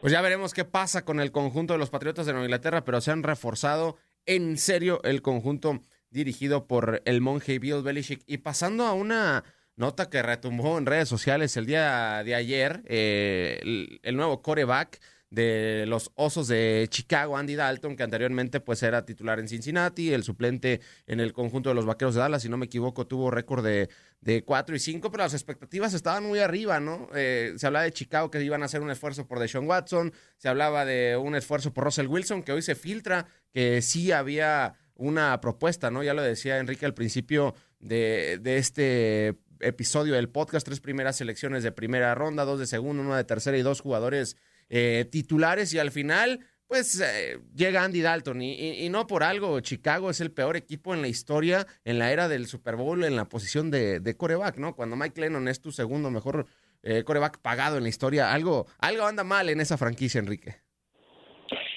Pues 0.00 0.12
ya 0.12 0.22
veremos 0.22 0.54
qué 0.54 0.64
pasa 0.64 1.04
con 1.04 1.18
el 1.18 1.32
conjunto 1.32 1.72
de 1.72 1.80
los 1.80 1.90
Patriotas 1.90 2.24
de 2.24 2.34
Nueva 2.34 2.46
Inglaterra, 2.46 2.84
pero 2.84 3.00
se 3.00 3.10
han 3.10 3.24
reforzado 3.24 3.96
en 4.26 4.58
serio 4.58 5.00
el 5.02 5.22
conjunto 5.22 5.80
dirigido 6.08 6.68
por 6.68 7.02
el 7.04 7.20
monje 7.20 7.58
Bill 7.58 7.82
Belichick. 7.82 8.22
Y 8.28 8.38
pasando 8.38 8.84
a 8.84 8.92
una 8.92 9.42
nota 9.74 10.08
que 10.08 10.22
retumbó 10.22 10.78
en 10.78 10.86
redes 10.86 11.08
sociales 11.08 11.56
el 11.56 11.66
día 11.66 12.22
de 12.22 12.36
ayer, 12.36 12.82
eh, 12.86 13.58
el, 13.62 13.98
el, 14.04 14.16
nuevo 14.16 14.40
coreback 14.40 15.00
de 15.30 15.84
los 15.86 16.10
Osos 16.14 16.48
de 16.48 16.86
Chicago, 16.90 17.36
Andy 17.36 17.54
Dalton, 17.54 17.96
que 17.96 18.02
anteriormente 18.02 18.60
pues 18.60 18.82
era 18.82 19.04
titular 19.04 19.38
en 19.38 19.48
Cincinnati, 19.48 20.12
el 20.12 20.22
suplente 20.22 20.80
en 21.06 21.20
el 21.20 21.32
conjunto 21.32 21.68
de 21.68 21.74
los 21.74 21.84
Vaqueros 21.84 22.14
de 22.14 22.20
Dallas, 22.20 22.42
si 22.42 22.48
no 22.48 22.56
me 22.56 22.66
equivoco, 22.66 23.06
tuvo 23.06 23.30
récord 23.30 23.64
de, 23.64 23.90
de 24.20 24.42
4 24.44 24.76
y 24.76 24.78
5, 24.78 25.10
pero 25.10 25.24
las 25.24 25.34
expectativas 25.34 25.92
estaban 25.92 26.24
muy 26.24 26.38
arriba, 26.38 26.80
¿no? 26.80 27.08
Eh, 27.14 27.54
se 27.56 27.66
hablaba 27.66 27.84
de 27.84 27.92
Chicago 27.92 28.30
que 28.30 28.42
iban 28.42 28.62
a 28.62 28.66
hacer 28.66 28.80
un 28.80 28.90
esfuerzo 28.90 29.26
por 29.26 29.38
Deshaun 29.38 29.66
Watson, 29.66 30.12
se 30.38 30.48
hablaba 30.48 30.84
de 30.84 31.16
un 31.16 31.34
esfuerzo 31.34 31.74
por 31.74 31.84
Russell 31.84 32.06
Wilson, 32.06 32.42
que 32.42 32.52
hoy 32.52 32.62
se 32.62 32.74
filtra 32.74 33.26
que 33.52 33.82
sí 33.82 34.12
había 34.12 34.74
una 34.94 35.40
propuesta, 35.40 35.90
¿no? 35.90 36.02
Ya 36.02 36.14
lo 36.14 36.22
decía 36.22 36.58
Enrique 36.58 36.86
al 36.86 36.94
principio 36.94 37.54
de, 37.80 38.38
de 38.40 38.56
este 38.56 39.38
episodio 39.60 40.14
del 40.14 40.28
podcast, 40.28 40.64
tres 40.64 40.80
primeras 40.80 41.16
selecciones 41.16 41.62
de 41.62 41.72
primera 41.72 42.14
ronda, 42.14 42.44
dos 42.44 42.58
de 42.58 42.66
segunda, 42.66 43.02
una 43.02 43.16
de 43.16 43.24
tercera 43.24 43.56
y 43.58 43.62
dos 43.62 43.80
jugadores 43.80 44.36
eh, 44.70 45.06
titulares 45.10 45.72
y 45.72 45.78
al 45.78 45.90
final, 45.90 46.40
pues 46.66 47.00
eh, 47.00 47.38
llega 47.54 47.84
Andy 47.84 48.02
Dalton 48.02 48.42
y, 48.42 48.88
no 48.90 49.06
por 49.06 49.22
algo, 49.22 49.60
Chicago 49.60 50.10
es 50.10 50.20
el 50.20 50.30
peor 50.30 50.56
equipo 50.56 50.92
en 50.92 51.00
la 51.00 51.08
historia, 51.08 51.66
en 51.84 51.98
la 51.98 52.12
era 52.12 52.28
del 52.28 52.46
Super 52.46 52.76
Bowl, 52.76 53.04
en 53.04 53.16
la 53.16 53.24
posición 53.24 53.70
de, 53.70 54.00
de 54.00 54.16
coreback, 54.16 54.58
¿no? 54.58 54.76
Cuando 54.76 54.96
Mike 54.96 55.20
Lennon 55.20 55.48
es 55.48 55.60
tu 55.60 55.72
segundo 55.72 56.10
mejor 56.10 56.46
eh, 56.82 57.02
coreback 57.04 57.40
pagado 57.40 57.78
en 57.78 57.84
la 57.84 57.88
historia, 57.88 58.32
algo, 58.32 58.66
algo 58.78 59.04
anda 59.04 59.24
mal 59.24 59.48
en 59.48 59.60
esa 59.60 59.78
franquicia, 59.78 60.18
Enrique. 60.18 60.56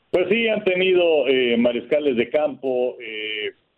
Pues 0.09 0.27
sí, 0.29 0.49
han 0.49 0.63
tenido 0.65 1.23
mariscales 1.57 2.17
de 2.17 2.29
campo, 2.29 2.97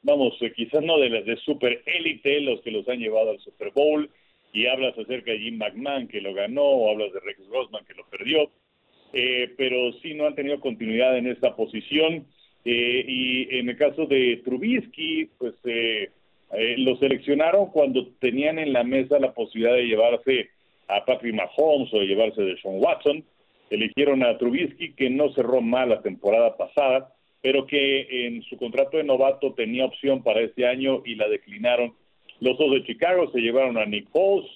vamos, 0.02 0.34
quizás 0.56 0.82
no 0.82 0.98
de 0.98 1.10
las 1.12 1.26
de 1.26 1.38
super 1.38 1.84
élite, 1.86 2.42
los 2.42 2.60
que 2.62 2.72
los 2.72 2.90
han 2.90 2.98
llevado 2.98 3.30
al 3.30 3.40
Super 3.40 3.70
Bowl, 3.70 4.10
y 4.52 4.66
hablas 4.66 4.98
acerca 4.98 5.32
de 5.32 5.38
Jim 5.38 5.58
McMahon 5.58 6.08
que 6.08 6.22
lo 6.22 6.34
ganó, 6.34 6.64
o 6.64 6.92
hablas 6.92 7.14
de 7.14 7.20
Rex 7.20 7.48
Grossman 7.48 7.86
que 7.86 7.94
lo 7.94 8.08
perdió 8.10 8.50
eh, 9.14 9.54
pero 9.58 9.94
sí 10.02 10.16
no 10.16 10.26
han 10.26 10.36
tenido 10.36 10.60
continuidad 10.60 11.18
en 11.18 11.28
esta 11.28 11.56
posición. 11.56 12.26
Eh, 12.66 13.06
y 13.08 13.58
en 13.58 13.70
el 13.70 13.78
caso 13.78 14.06
de 14.08 14.42
Trubisky, 14.44 15.30
pues 15.38 15.54
eh, 15.66 16.10
lo 16.78 16.96
seleccionaron 16.98 17.68
cuando 17.68 18.08
tenían 18.20 18.58
en 18.58 18.74
la 18.74 18.84
mesa 18.84 19.20
la 19.20 19.34
posibilidad 19.34 19.76
de 19.76 19.88
llevarse 19.88 20.50
a 20.88 21.06
Patrick 21.06 21.36
Mahomes 21.36 21.94
o 21.94 22.00
de 22.00 22.08
llevarse 22.08 22.42
de 22.42 22.58
Sean 22.58 22.76
Watson. 22.80 23.24
Eligieron 23.70 24.24
a 24.24 24.38
Trubisky, 24.38 24.94
que 24.94 25.10
no 25.10 25.32
cerró 25.34 25.62
mal 25.62 25.90
la 25.90 26.02
temporada 26.02 26.58
pasada, 26.58 27.14
pero 27.42 27.68
que 27.68 28.26
en 28.26 28.42
su 28.44 28.58
contrato 28.58 28.98
de 28.98 29.04
novato 29.04 29.54
tenía 29.54 29.86
opción 29.86 30.24
para 30.24 30.42
este 30.42 30.66
año 30.66 31.02
y 31.06 31.16
la 31.16 31.28
declinaron. 31.28 31.94
Los 32.40 32.58
dos 32.58 32.72
de 32.72 32.84
Chicago 32.84 33.32
se 33.32 33.40
llevaron 33.40 33.78
a 33.78 33.86
Nick 33.86 34.10
Foles, 34.10 34.50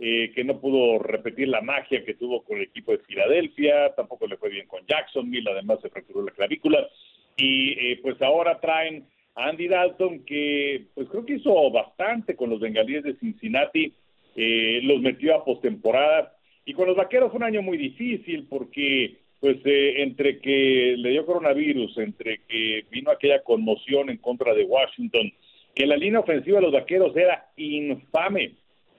eh, 0.00 0.32
que 0.34 0.42
no 0.42 0.60
pudo 0.60 0.98
repetir 0.98 1.48
la 1.48 1.60
magia 1.60 2.04
que 2.04 2.14
tuvo 2.14 2.42
con 2.42 2.56
el 2.56 2.64
equipo 2.64 2.92
de 2.92 2.98
Filadelfia, 2.98 3.94
tampoco 3.94 4.26
le 4.26 4.36
fue 4.36 4.50
bien 4.50 4.66
con 4.66 4.84
Jacksonville, 4.86 5.48
además 5.48 5.78
se 5.80 5.88
fracturó 5.88 6.22
la 6.22 6.32
clavícula, 6.32 6.88
y 7.36 7.72
eh, 7.72 8.00
pues 8.02 8.20
ahora 8.20 8.60
traen 8.60 9.06
a 9.36 9.48
Andy 9.48 9.68
Dalton, 9.68 10.24
que 10.24 10.86
pues 10.94 11.08
creo 11.08 11.24
que 11.24 11.34
hizo 11.34 11.70
bastante 11.70 12.34
con 12.34 12.50
los 12.50 12.58
bengalíes 12.58 13.04
de 13.04 13.14
Cincinnati, 13.16 13.92
eh, 14.34 14.80
los 14.82 15.00
metió 15.00 15.36
a 15.36 15.44
postemporada, 15.44 16.36
y 16.64 16.74
con 16.74 16.88
los 16.88 16.96
vaqueros 16.96 17.30
fue 17.30 17.38
un 17.38 17.44
año 17.44 17.62
muy 17.62 17.78
difícil 17.78 18.46
porque 18.48 19.18
pues 19.38 19.58
entre 19.64 20.38
que 20.38 20.94
le 20.96 21.10
dio 21.10 21.26
coronavirus, 21.26 21.98
entre 21.98 22.40
que 22.48 22.86
vino 22.90 23.10
aquella 23.10 23.42
conmoción 23.42 24.08
en 24.08 24.16
contra 24.16 24.54
de 24.54 24.64
Washington, 24.64 25.30
que 25.74 25.86
la 25.86 25.96
línea 25.96 26.20
ofensiva 26.20 26.58
de 26.58 26.62
los 26.62 26.72
vaqueros 26.72 27.14
era 27.14 27.50
infame, 27.56 28.54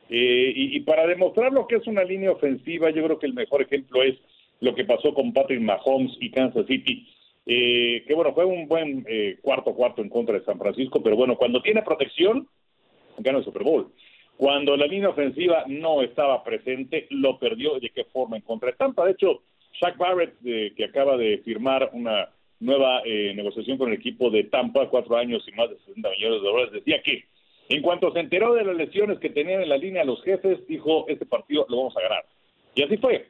eh, 0.09 0.53
y, 0.55 0.79
para 0.81 1.07
demostrar 1.07 1.51
lo 1.51 1.67
que 1.67 1.77
es 1.77 1.87
una 1.87 2.03
línea 2.03 2.31
ofensiva, 2.31 2.91
yo 2.91 3.03
creo 3.03 3.19
que 3.19 3.25
el 3.25 3.33
mejor 3.33 3.63
ejemplo 3.63 4.03
es 4.03 4.15
lo 4.59 4.75
que 4.75 4.85
pasó 4.85 5.13
con 5.13 5.33
Patrick 5.33 5.61
Mahomes 5.61 6.15
y 6.19 6.29
Kansas 6.29 6.67
City, 6.67 7.07
eh, 7.45 8.03
que 8.07 8.13
bueno, 8.13 8.33
fue 8.33 8.45
un 8.45 8.67
buen 8.67 9.05
eh, 9.09 9.37
cuarto 9.41 9.73
cuarto 9.73 10.01
en 10.01 10.09
contra 10.09 10.37
de 10.37 10.45
San 10.45 10.59
Francisco, 10.59 11.01
pero 11.01 11.15
bueno, 11.15 11.35
cuando 11.35 11.61
tiene 11.61 11.81
protección, 11.81 12.47
gana 13.17 13.39
el 13.39 13.43
Super 13.43 13.63
Bowl. 13.63 13.91
Cuando 14.37 14.75
la 14.77 14.85
línea 14.85 15.09
ofensiva 15.09 15.63
no 15.67 16.01
estaba 16.01 16.43
presente, 16.43 17.07
lo 17.09 17.39
perdió. 17.39 17.79
¿De 17.79 17.89
qué 17.89 18.03
forma? 18.03 18.35
En 18.35 18.41
contra 18.41 18.69
de 18.69 18.75
Tampa. 18.75 19.05
De 19.05 19.13
hecho, 19.13 19.43
Shaq 19.79 19.97
Barrett, 19.97 20.33
que 20.43 20.83
acaba 20.83 21.15
de 21.15 21.37
firmar 21.37 21.89
una 21.93 22.27
nueva 22.59 23.01
negociación 23.05 23.77
con 23.77 23.87
el 23.87 23.95
equipo 23.95 24.29
de 24.29 24.43
Tampa, 24.43 24.89
cuatro 24.89 25.15
años 25.15 25.41
y 25.47 25.53
más 25.53 25.69
de 25.69 25.77
60 25.77 26.09
millones 26.09 26.41
de 26.41 26.47
dólares, 26.49 26.73
decía 26.73 27.01
que 27.01 27.23
en 27.69 27.81
cuanto 27.81 28.11
se 28.11 28.19
enteró 28.19 28.53
de 28.53 28.63
las 28.63 28.75
lesiones 28.75 29.19
que 29.19 29.29
tenían 29.29 29.61
en 29.61 29.69
la 29.69 29.77
línea 29.77 30.03
los 30.03 30.21
jefes, 30.23 30.65
dijo, 30.67 31.05
este 31.07 31.25
partido 31.25 31.65
lo 31.67 31.77
vamos 31.77 31.97
a 31.97 32.01
ganar. 32.01 32.25
Y 32.75 32.83
así 32.83 32.97
fue. 32.97 33.27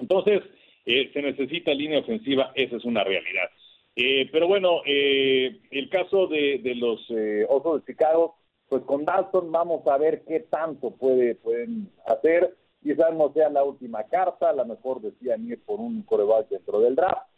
Entonces, 0.00 0.42
eh, 0.84 1.10
se 1.12 1.22
necesita 1.22 1.72
línea 1.72 2.00
ofensiva, 2.00 2.52
esa 2.54 2.76
es 2.76 2.84
una 2.84 3.04
realidad. 3.04 3.48
Eh, 3.96 4.28
pero 4.30 4.48
bueno, 4.48 4.82
eh, 4.84 5.60
el 5.70 5.88
caso 5.88 6.26
de, 6.26 6.60
los 6.76 7.00
Osos 7.48 7.84
de 7.84 7.92
Chicago, 7.92 8.36
pues 8.68 8.82
con 8.82 9.04
Dalton 9.04 9.50
vamos 9.50 9.86
a 9.86 9.96
ver 9.96 10.24
qué 10.26 10.40
tanto 10.40 10.90
puede, 10.90 11.36
pueden 11.36 11.90
hacer. 12.06 12.54
Quizás 12.82 13.14
no 13.14 13.32
sea 13.32 13.48
la 13.48 13.64
última 13.64 14.02
carta, 14.04 14.50
a 14.50 14.54
lo 14.54 14.66
mejor 14.66 15.00
decían 15.00 15.48
ir 15.48 15.62
por 15.64 15.80
un 15.80 16.02
coreback 16.02 16.48
dentro 16.50 16.80
del 16.80 16.96
draft, 16.96 17.28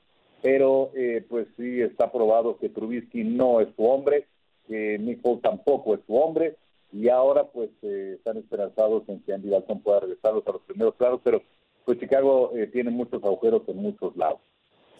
pero 0.43 0.91
pues 1.29 1.47
sí 1.57 1.81
está 1.83 2.11
probado 2.11 2.59
que 2.59 2.69
Trubisky 2.69 3.23
no 3.23 3.61
es 3.61 3.69
su 3.77 3.85
hombre 3.85 4.27
que 4.77 4.99
Nick 4.99 5.21
tampoco 5.43 5.95
es 5.95 6.01
su 6.07 6.15
hombre 6.15 6.57
y 6.93 7.09
ahora 7.09 7.45
pues 7.45 7.71
eh, 7.83 8.15
están 8.19 8.37
esperanzados 8.37 9.03
en 9.09 9.21
que 9.23 9.33
Andy 9.33 9.49
Dalton 9.49 9.83
pueda 9.83 10.01
regresarlos 10.01 10.47
a 10.47 10.53
los 10.53 10.63
primeros 10.63 10.95
claros, 10.97 11.21
pero 11.25 11.43
pues 11.85 11.99
Chicago 11.99 12.53
eh, 12.57 12.67
tiene 12.67 12.91
muchos 12.91 13.23
agujeros 13.25 13.63
en 13.69 13.77
muchos 13.77 14.17
lados. 14.17 14.41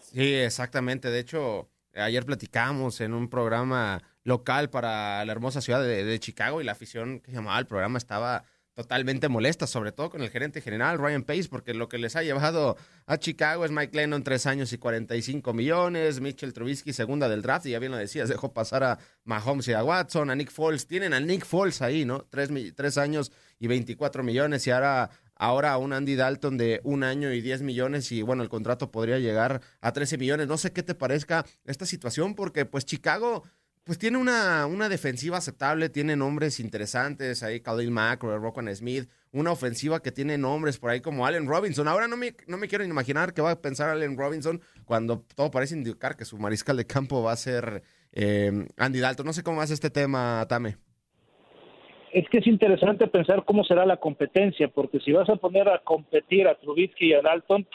Sí, 0.01 0.33
exactamente. 0.35 1.09
De 1.09 1.19
hecho, 1.19 1.67
ayer 1.93 2.25
platicamos 2.25 3.01
en 3.01 3.13
un 3.13 3.29
programa 3.29 4.01
local 4.23 4.69
para 4.69 5.23
la 5.25 5.31
hermosa 5.31 5.61
ciudad 5.61 5.81
de, 5.81 6.03
de 6.03 6.19
Chicago 6.19 6.61
y 6.61 6.63
la 6.63 6.71
afición 6.73 7.19
que 7.19 7.31
llamaba 7.31 7.59
el 7.59 7.67
programa 7.67 7.97
estaba 7.97 8.45
totalmente 8.77 9.27
molesta, 9.27 9.65
sobre 9.65 9.91
todo 9.91 10.11
con 10.11 10.21
el 10.21 10.29
gerente 10.29 10.61
general 10.61 10.99
Ryan 10.99 11.23
Pace, 11.23 11.47
porque 11.49 11.73
lo 11.73 11.89
que 11.89 11.97
les 11.97 12.15
ha 12.15 12.21
llevado 12.21 12.77
a 13.07 13.17
Chicago 13.17 13.65
es 13.65 13.71
Mike 13.71 13.97
Lennon, 13.97 14.21
tres 14.21 14.45
años 14.45 14.71
y 14.71 14.77
45 14.77 15.51
millones, 15.51 16.21
Mitchell 16.21 16.53
Trubisky, 16.53 16.93
segunda 16.93 17.27
del 17.27 17.41
draft, 17.41 17.65
y 17.65 17.71
ya 17.71 17.79
bien 17.79 17.91
lo 17.91 17.97
decías, 17.97 18.29
dejó 18.29 18.53
pasar 18.53 18.83
a 18.83 18.99
Mahomes 19.23 19.67
y 19.67 19.73
a 19.73 19.83
Watson, 19.83 20.29
a 20.29 20.35
Nick 20.35 20.51
Foles, 20.51 20.85
tienen 20.85 21.15
a 21.15 21.19
Nick 21.19 21.43
Foles 21.43 21.81
ahí, 21.81 22.05
¿no? 22.05 22.27
Tres, 22.29 22.51
tres 22.75 22.99
años 22.99 23.31
y 23.57 23.65
24 23.65 24.21
millones, 24.21 24.67
y 24.67 24.69
ahora, 24.69 25.09
ahora 25.33 25.75
un 25.79 25.91
Andy 25.91 26.13
Dalton 26.13 26.59
de 26.59 26.79
un 26.83 27.03
año 27.03 27.33
y 27.33 27.41
10 27.41 27.63
millones, 27.63 28.11
y 28.11 28.21
bueno, 28.21 28.43
el 28.43 28.49
contrato 28.49 28.91
podría 28.91 29.17
llegar 29.17 29.59
a 29.81 29.91
13 29.91 30.19
millones. 30.19 30.45
No 30.45 30.59
sé 30.59 30.71
qué 30.71 30.83
te 30.83 30.93
parezca 30.93 31.47
esta 31.65 31.87
situación, 31.87 32.35
porque 32.35 32.65
pues 32.65 32.85
Chicago 32.85 33.43
pues 33.87 33.97
tiene 33.97 34.17
una, 34.17 34.65
una 34.67 34.89
defensiva 34.89 35.37
aceptable, 35.37 35.87
tiene 35.87 36.17
nombres 36.17 36.59
interesantes, 36.59 37.41
ahí 37.41 37.61
Khalil 37.61 37.89
Mack, 37.89 38.21
Roquan 38.21 38.67
Smith, 38.75 39.09
una 39.31 39.53
ofensiva 39.53 40.01
que 40.01 40.11
tiene 40.11 40.37
nombres 40.37 40.77
por 40.77 40.91
ahí 40.91 40.99
como 40.99 41.25
Allen 41.25 41.47
Robinson. 41.47 41.87
Ahora 41.87 42.09
no 42.09 42.17
me, 42.17 42.33
no 42.47 42.57
me 42.57 42.67
quiero 42.67 42.83
imaginar 42.83 43.33
qué 43.33 43.41
va 43.41 43.51
a 43.51 43.61
pensar 43.61 43.89
Allen 43.89 44.17
Robinson 44.17 44.59
cuando 44.83 45.23
todo 45.35 45.49
parece 45.49 45.75
indicar 45.75 46.17
que 46.17 46.25
su 46.25 46.37
mariscal 46.37 46.75
de 46.75 46.85
campo 46.85 47.23
va 47.23 47.31
a 47.31 47.37
ser 47.37 47.81
eh, 48.11 48.51
Andy 48.77 48.99
Dalton. 48.99 49.25
No 49.25 49.31
sé 49.31 49.41
cómo 49.41 49.61
hace 49.61 49.73
este 49.73 49.89
tema, 49.89 50.45
Tame. 50.49 50.75
Es 52.11 52.27
que 52.29 52.39
es 52.39 52.47
interesante 52.47 53.07
pensar 53.07 53.45
cómo 53.45 53.63
será 53.63 53.85
la 53.85 53.97
competencia, 53.97 54.67
porque 54.67 54.99
si 54.99 55.13
vas 55.13 55.29
a 55.29 55.37
poner 55.37 55.69
a 55.69 55.79
competir 55.79 56.45
a 56.47 56.55
Trubisky 56.55 57.07
y 57.07 57.13
a 57.13 57.21
Dalton, 57.21 57.65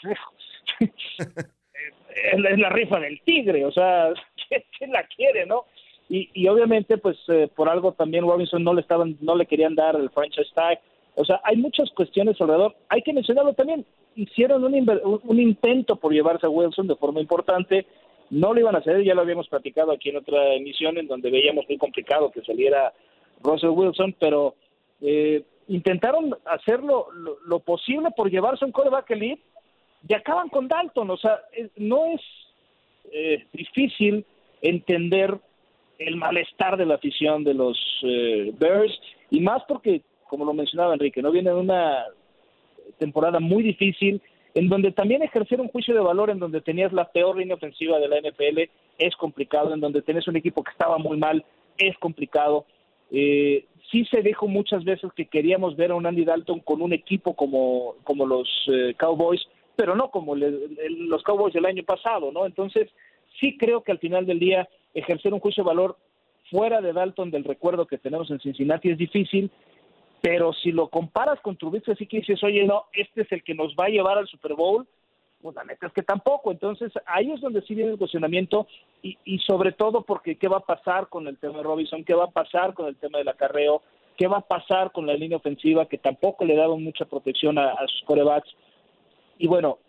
es 0.79 2.59
la 2.59 2.69
rifa 2.69 2.99
del 2.99 3.19
tigre, 3.23 3.65
o 3.65 3.71
sea, 3.71 4.09
¿quién 4.77 4.91
la 4.91 5.07
quiere, 5.07 5.47
no? 5.47 5.65
Y, 6.09 6.29
y 6.33 6.47
obviamente, 6.47 6.97
pues 6.97 7.17
eh, 7.27 7.49
por 7.55 7.69
algo 7.69 7.93
también 7.93 8.25
Robinson 8.25 8.63
no 8.63 8.73
le 8.73 8.81
estaban, 8.81 9.17
no 9.21 9.35
le 9.35 9.45
querían 9.45 9.75
dar 9.75 9.95
el 9.95 10.09
franchise 10.09 10.51
tag. 10.53 10.79
O 11.15 11.25
sea, 11.25 11.41
hay 11.43 11.57
muchas 11.57 11.89
cuestiones 11.91 12.39
alrededor. 12.39 12.75
Hay 12.89 13.01
que 13.01 13.13
mencionarlo 13.13 13.53
también. 13.53 13.85
Hicieron 14.15 14.63
un, 14.63 15.21
un 15.23 15.39
intento 15.39 15.95
por 15.95 16.13
llevarse 16.13 16.45
a 16.45 16.49
Wilson 16.49 16.87
de 16.87 16.95
forma 16.95 17.21
importante. 17.21 17.85
No 18.29 18.53
lo 18.53 18.59
iban 18.59 18.75
a 18.75 18.79
hacer, 18.79 19.03
ya 19.03 19.13
lo 19.13 19.21
habíamos 19.21 19.47
platicado 19.47 19.91
aquí 19.91 20.09
en 20.09 20.17
otra 20.17 20.53
emisión, 20.55 20.97
en 20.97 21.07
donde 21.07 21.29
veíamos 21.29 21.65
muy 21.67 21.77
complicado 21.77 22.31
que 22.31 22.41
saliera 22.41 22.93
Russell 23.41 23.69
Wilson, 23.69 24.15
pero 24.19 24.55
eh, 25.01 25.43
intentaron 25.67 26.35
hacerlo 26.45 27.07
lo, 27.13 27.37
lo, 27.45 27.59
posible 27.59 28.09
por 28.15 28.29
llevarse 28.29 28.65
un 28.65 28.71
coreback 28.71 29.11
elite 29.11 29.41
y 30.07 30.13
acaban 30.13 30.49
con 30.49 30.67
Dalton. 30.67 31.09
O 31.09 31.17
sea, 31.17 31.41
no 31.77 32.05
es 32.07 32.21
eh, 33.11 33.45
difícil 33.53 34.25
entender 34.61 35.37
el 36.07 36.15
malestar 36.15 36.77
de 36.77 36.85
la 36.85 36.95
afición 36.95 37.43
de 37.43 37.53
los 37.53 37.77
eh, 38.03 38.53
Bears 38.57 38.99
y 39.29 39.39
más 39.41 39.63
porque, 39.67 40.01
como 40.29 40.45
lo 40.45 40.53
mencionaba 40.53 40.93
Enrique, 40.93 41.21
no 41.21 41.31
viene 41.31 41.53
una 41.53 42.05
temporada 42.97 43.39
muy 43.39 43.63
difícil 43.63 44.21
en 44.55 44.69
donde 44.69 44.91
también 44.91 45.23
ejercer 45.23 45.59
un 45.59 45.69
juicio 45.69 45.93
de 45.93 46.01
valor 46.01 46.29
en 46.29 46.39
donde 46.39 46.61
tenías 46.61 46.93
la 46.93 47.11
peor 47.11 47.37
línea 47.37 47.55
ofensiva 47.55 47.99
de 47.99 48.07
la 48.07 48.19
NFL 48.19 48.69
es 48.99 49.15
complicado, 49.15 49.73
en 49.73 49.79
donde 49.79 50.01
tenés 50.01 50.27
un 50.27 50.35
equipo 50.35 50.63
que 50.63 50.71
estaba 50.71 50.97
muy 50.97 51.17
mal 51.17 51.43
es 51.77 51.97
complicado 51.97 52.65
Eh, 53.15 53.65
sí 53.91 54.05
se 54.05 54.21
dijo 54.21 54.47
muchas 54.47 54.83
veces 54.83 55.11
que 55.15 55.27
queríamos 55.27 55.75
ver 55.75 55.91
a 55.91 55.95
un 55.95 56.05
Andy 56.05 56.25
Dalton 56.25 56.61
con 56.61 56.81
un 56.81 56.93
equipo 56.93 57.35
como, 57.35 57.95
como 58.03 58.25
los 58.25 58.47
eh, 58.71 58.95
Cowboys, 58.97 59.41
pero 59.75 59.95
no 59.95 60.09
como 60.09 60.35
los 60.35 61.23
Cowboys 61.23 61.53
del 61.53 61.65
año 61.65 61.83
pasado, 61.83 62.31
¿no? 62.31 62.45
Entonces, 62.45 62.89
sí 63.39 63.55
creo 63.57 63.83
que 63.83 63.91
al 63.91 63.99
final 63.99 64.25
del 64.25 64.39
día 64.39 64.67
ejercer 64.93 65.33
un 65.33 65.39
juicio 65.39 65.63
de 65.63 65.69
valor 65.69 65.97
fuera 66.49 66.81
de 66.81 66.93
Dalton 66.93 67.31
del 67.31 67.43
recuerdo 67.43 67.87
que 67.87 67.97
tenemos 67.97 68.29
en 68.29 68.39
Cincinnati 68.39 68.91
es 68.91 68.97
difícil, 68.97 69.49
pero 70.21 70.53
si 70.53 70.71
lo 70.71 70.87
comparas 70.87 71.39
con 71.41 71.57
Trubisky, 71.57 71.95
sí 71.95 72.07
que 72.07 72.17
dices, 72.17 72.43
oye, 72.43 72.63
no, 72.65 72.85
este 72.93 73.21
es 73.21 73.31
el 73.31 73.43
que 73.43 73.55
nos 73.55 73.75
va 73.75 73.85
a 73.85 73.89
llevar 73.89 74.17
al 74.17 74.27
Super 74.27 74.53
Bowl, 74.53 74.87
pues 75.41 75.55
la 75.55 75.65
neta 75.65 75.87
es 75.87 75.93
que 75.93 76.03
tampoco. 76.03 76.51
Entonces, 76.51 76.91
ahí 77.05 77.31
es 77.31 77.41
donde 77.41 77.61
sí 77.63 77.75
viene 77.75 77.91
el 77.91 77.97
cuestionamiento 77.97 78.67
y, 79.01 79.39
sobre 79.39 79.73
todo 79.73 80.03
porque 80.03 80.37
qué 80.37 80.47
va 80.47 80.57
a 80.57 80.65
pasar 80.65 81.09
con 81.09 81.27
el 81.27 81.37
tema 81.37 81.57
de 81.57 81.63
Robinson, 81.63 82.05
qué 82.05 82.13
va 82.13 82.25
a 82.25 82.31
pasar 82.31 82.73
con 82.73 82.87
el 82.87 82.95
tema 82.95 83.17
del 83.17 83.27
acarreo, 83.27 83.81
qué 84.15 84.27
va 84.27 84.37
a 84.37 84.47
pasar 84.47 84.93
con 84.93 85.05
la 85.05 85.13
línea 85.15 85.37
ofensiva 85.37 85.87
que 85.87 85.97
tampoco 85.97 86.45
le 86.45 86.55
daba 86.55 86.77
mucha 86.77 87.03
protección 87.03 87.57
a, 87.57 87.71
a 87.71 87.87
sus 87.87 88.03
corebacks. 88.03 88.49
Y 89.37 89.47
bueno, 89.47 89.79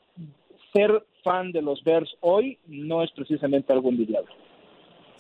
ser 0.73 1.05
fan 1.23 1.53
de 1.53 1.63
los 1.63 1.85
Bears 1.85 2.13
hoy 2.21 2.59
no 2.67 3.05
es 3.05 3.11
precisamente 3.13 3.73
algo 3.73 3.91
envidiable. 3.91 4.33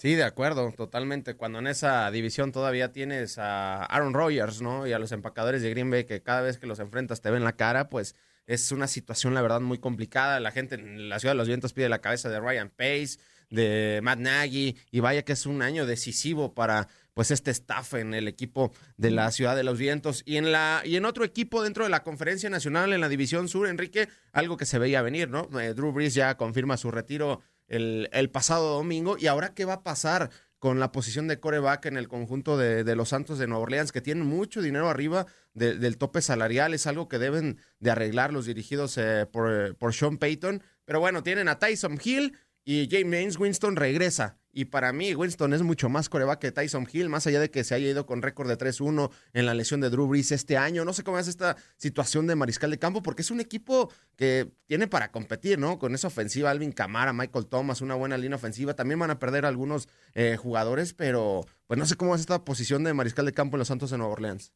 Sí, 0.05 0.17
de 0.17 0.25
acuerdo, 0.25 0.71
totalmente. 0.73 1.35
Cuando 1.35 1.61
en 1.61 1.67
esa 1.67 2.11
división 2.11 2.53
todavía 2.53 2.93
tienes 2.93 3.39
a 3.39 3.85
Aaron 3.85 4.13
Rodgers, 4.13 4.61
¿no? 4.61 4.87
Y 4.87 4.93
a 4.93 4.99
los 4.99 5.13
empacadores 5.13 5.63
de 5.63 5.71
Green 5.71 5.91
Bay 5.91 6.05
que 6.05 6.23
cada 6.23 6.43
vez 6.43 6.59
que 6.59 6.67
los 6.67 6.79
enfrentas 6.79 7.23
te 7.23 7.31
ven 7.31 7.43
la 7.43 7.57
cara, 7.57 7.89
pues 7.89 8.15
es 8.47 8.71
una 8.71 8.87
situación, 8.87 9.33
la 9.33 9.41
verdad, 9.41 9.63
muy 9.63 9.79
complicada. 9.79 10.41
La 10.41 10.51
gente 10.51 10.75
en 10.75 11.09
la 11.09 11.19
Ciudad 11.21 11.33
de 11.33 11.39
los 11.39 11.49
Vientos 11.49 11.73
pide 11.73 11.89
la 11.89 12.03
cabeza 12.03 12.29
de 12.29 12.39
Ryan 12.39 12.69
Pace, 12.69 13.17
de 13.49 14.01
Matt 14.03 14.19
Nagy, 14.19 14.77
y 14.91 15.01
vaya 15.01 15.25
que 15.25 15.33
es 15.33 15.47
un 15.47 15.63
año 15.63 15.87
decisivo 15.87 16.53
para 16.53 16.87
pues 17.15 17.31
este 17.31 17.51
staff 17.53 17.95
en 17.95 18.13
el 18.13 18.29
equipo 18.29 18.75
de 18.99 19.11
la 19.11 19.31
Ciudad 19.31 19.57
de 19.57 19.65
los 19.65 19.79
Vientos 19.79 20.23
y 20.27 20.37
en 20.37 20.53
la 20.53 20.83
y 20.85 20.97
en 20.97 21.07
otro 21.07 21.25
equipo 21.25 21.63
dentro 21.63 21.85
de 21.85 21.91
la 21.91 22.03
Conferencia 22.03 22.51
Nacional 22.51 22.93
en 22.93 23.01
la 23.01 23.09
División 23.09 23.49
Sur, 23.49 23.69
Enrique, 23.69 24.11
algo 24.33 24.59
que 24.59 24.67
se 24.67 24.79
veía 24.79 25.01
venir, 25.01 25.31
¿no? 25.31 25.49
Eh, 25.59 25.73
Drew 25.73 25.93
Brees 25.93 26.13
ya 26.13 26.37
confirma 26.37 26.77
su 26.77 26.91
retiro 26.91 27.41
el, 27.68 28.30
pasado 28.33 28.75
domingo. 28.75 29.16
¿Y 29.18 29.26
ahora 29.26 29.54
qué 29.54 29.64
va 29.64 29.75
a 29.75 29.83
pasar 29.83 30.30
con 30.59 30.80
la 30.80 30.92
posición 30.92 31.28
de 31.28 31.40
coreback 31.40 31.87
en 31.87 31.97
el 31.97 32.09
conjunto 32.09 32.56
de, 32.56 32.97
los 32.97 33.11
Santos 33.11 33.38
de 33.38 33.47
Nueva 33.47 33.62
Orleans, 33.64 33.92
que 33.92 34.00
tienen 34.00 34.26
mucho 34.26 34.62
dinero 34.62 34.88
arriba 34.88 35.26
de, 35.52 35.78
del 35.78 35.99
tope 35.99 36.23
salarial? 36.23 36.75
Es 36.75 36.87
algo 36.87 37.09
que 37.09 37.18
deben 37.18 37.59
de 37.80 37.90
arreglar 37.90 38.33
los 38.33 38.47
dirigidos 38.47 38.97
eh, 38.99 39.26
por, 39.30 39.76
por 39.76 39.94
Sean 39.94 40.18
Payton. 40.18 40.62
Pero 40.85 41.00
bueno, 41.00 41.23
tienen 41.23 41.49
a 41.49 41.59
Tyson 41.59 41.99
Hill 42.02 42.37
y 42.64 42.88
James 42.90 43.38
Winston 43.38 43.76
regresa. 43.76 44.38
Y 44.57 44.67
para 44.67 44.93
mí, 44.93 45.17
Winston 45.17 45.53
es 45.53 45.63
mucho 45.63 45.89
más 45.89 46.09
coreback 46.09 46.39
que 46.39 46.53
Tyson 46.53 46.87
Hill, 46.91 47.09
más 47.09 47.27
allá 47.27 47.41
de 47.41 47.51
que 47.51 47.65
se 47.65 47.75
haya 47.75 47.89
ido 47.89 48.07
con 48.07 48.23
récord 48.23 48.49
de 48.49 48.57
3-1 48.57 49.11
en 49.33 49.47
la 49.47 49.55
lesión 49.55 49.81
de 49.81 49.91
Drew 49.91 50.07
Brees 50.07 50.31
este 50.31 50.57
año. 50.57 50.85
No 50.85 50.93
sé 50.93 51.03
cómo 51.03 51.19
es 51.19 51.27
esta 51.27 51.57
situación 51.77 52.29
de 52.29 52.37
mariscal 52.37 52.71
de 52.71 52.79
campo, 52.79 53.03
porque 53.03 53.23
es 53.23 53.33
un 53.33 53.41
equipo 53.41 53.91
que 54.17 54.47
tiene 54.67 54.87
para 54.87 55.11
competir, 55.11 55.59
¿no? 55.59 55.81
Con 55.81 55.93
esa 55.93 56.07
ofensiva, 56.07 56.53
Alvin 56.53 56.71
Camara, 56.71 57.13
Michael 57.13 57.47
Thomas, 57.47 57.83
una 57.83 57.97
buena 57.97 58.17
línea 58.17 58.37
ofensiva. 58.37 58.75
También 58.75 59.01
van 59.01 59.11
a 59.11 59.19
perder 59.19 59.45
algunos 59.45 59.89
eh, 60.15 60.37
jugadores, 60.37 60.95
pero 60.95 61.41
pues 61.67 61.77
no 61.77 61.85
sé 61.85 61.97
cómo 61.97 62.15
es 62.15 62.21
esta 62.21 62.45
posición 62.45 62.85
de 62.85 62.95
mariscal 62.95 63.27
de 63.27 63.33
campo 63.33 63.57
en 63.57 63.59
los 63.59 63.69
Santos 63.69 63.91
de 63.91 63.99
Nueva 63.99 64.13
Orleans. 64.13 64.55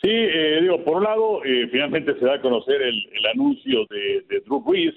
Sí, 0.00 0.10
eh, 0.10 0.60
digo, 0.62 0.82
por 0.84 0.96
un 0.96 1.04
lado, 1.04 1.44
eh, 1.44 1.68
finalmente 1.70 2.18
se 2.18 2.24
da 2.24 2.36
a 2.36 2.40
conocer 2.40 2.80
el, 2.80 3.26
anuncio 3.34 3.86
de, 3.90 4.24
de 4.28 4.40
Drew 4.40 4.62
Brees 4.62 4.94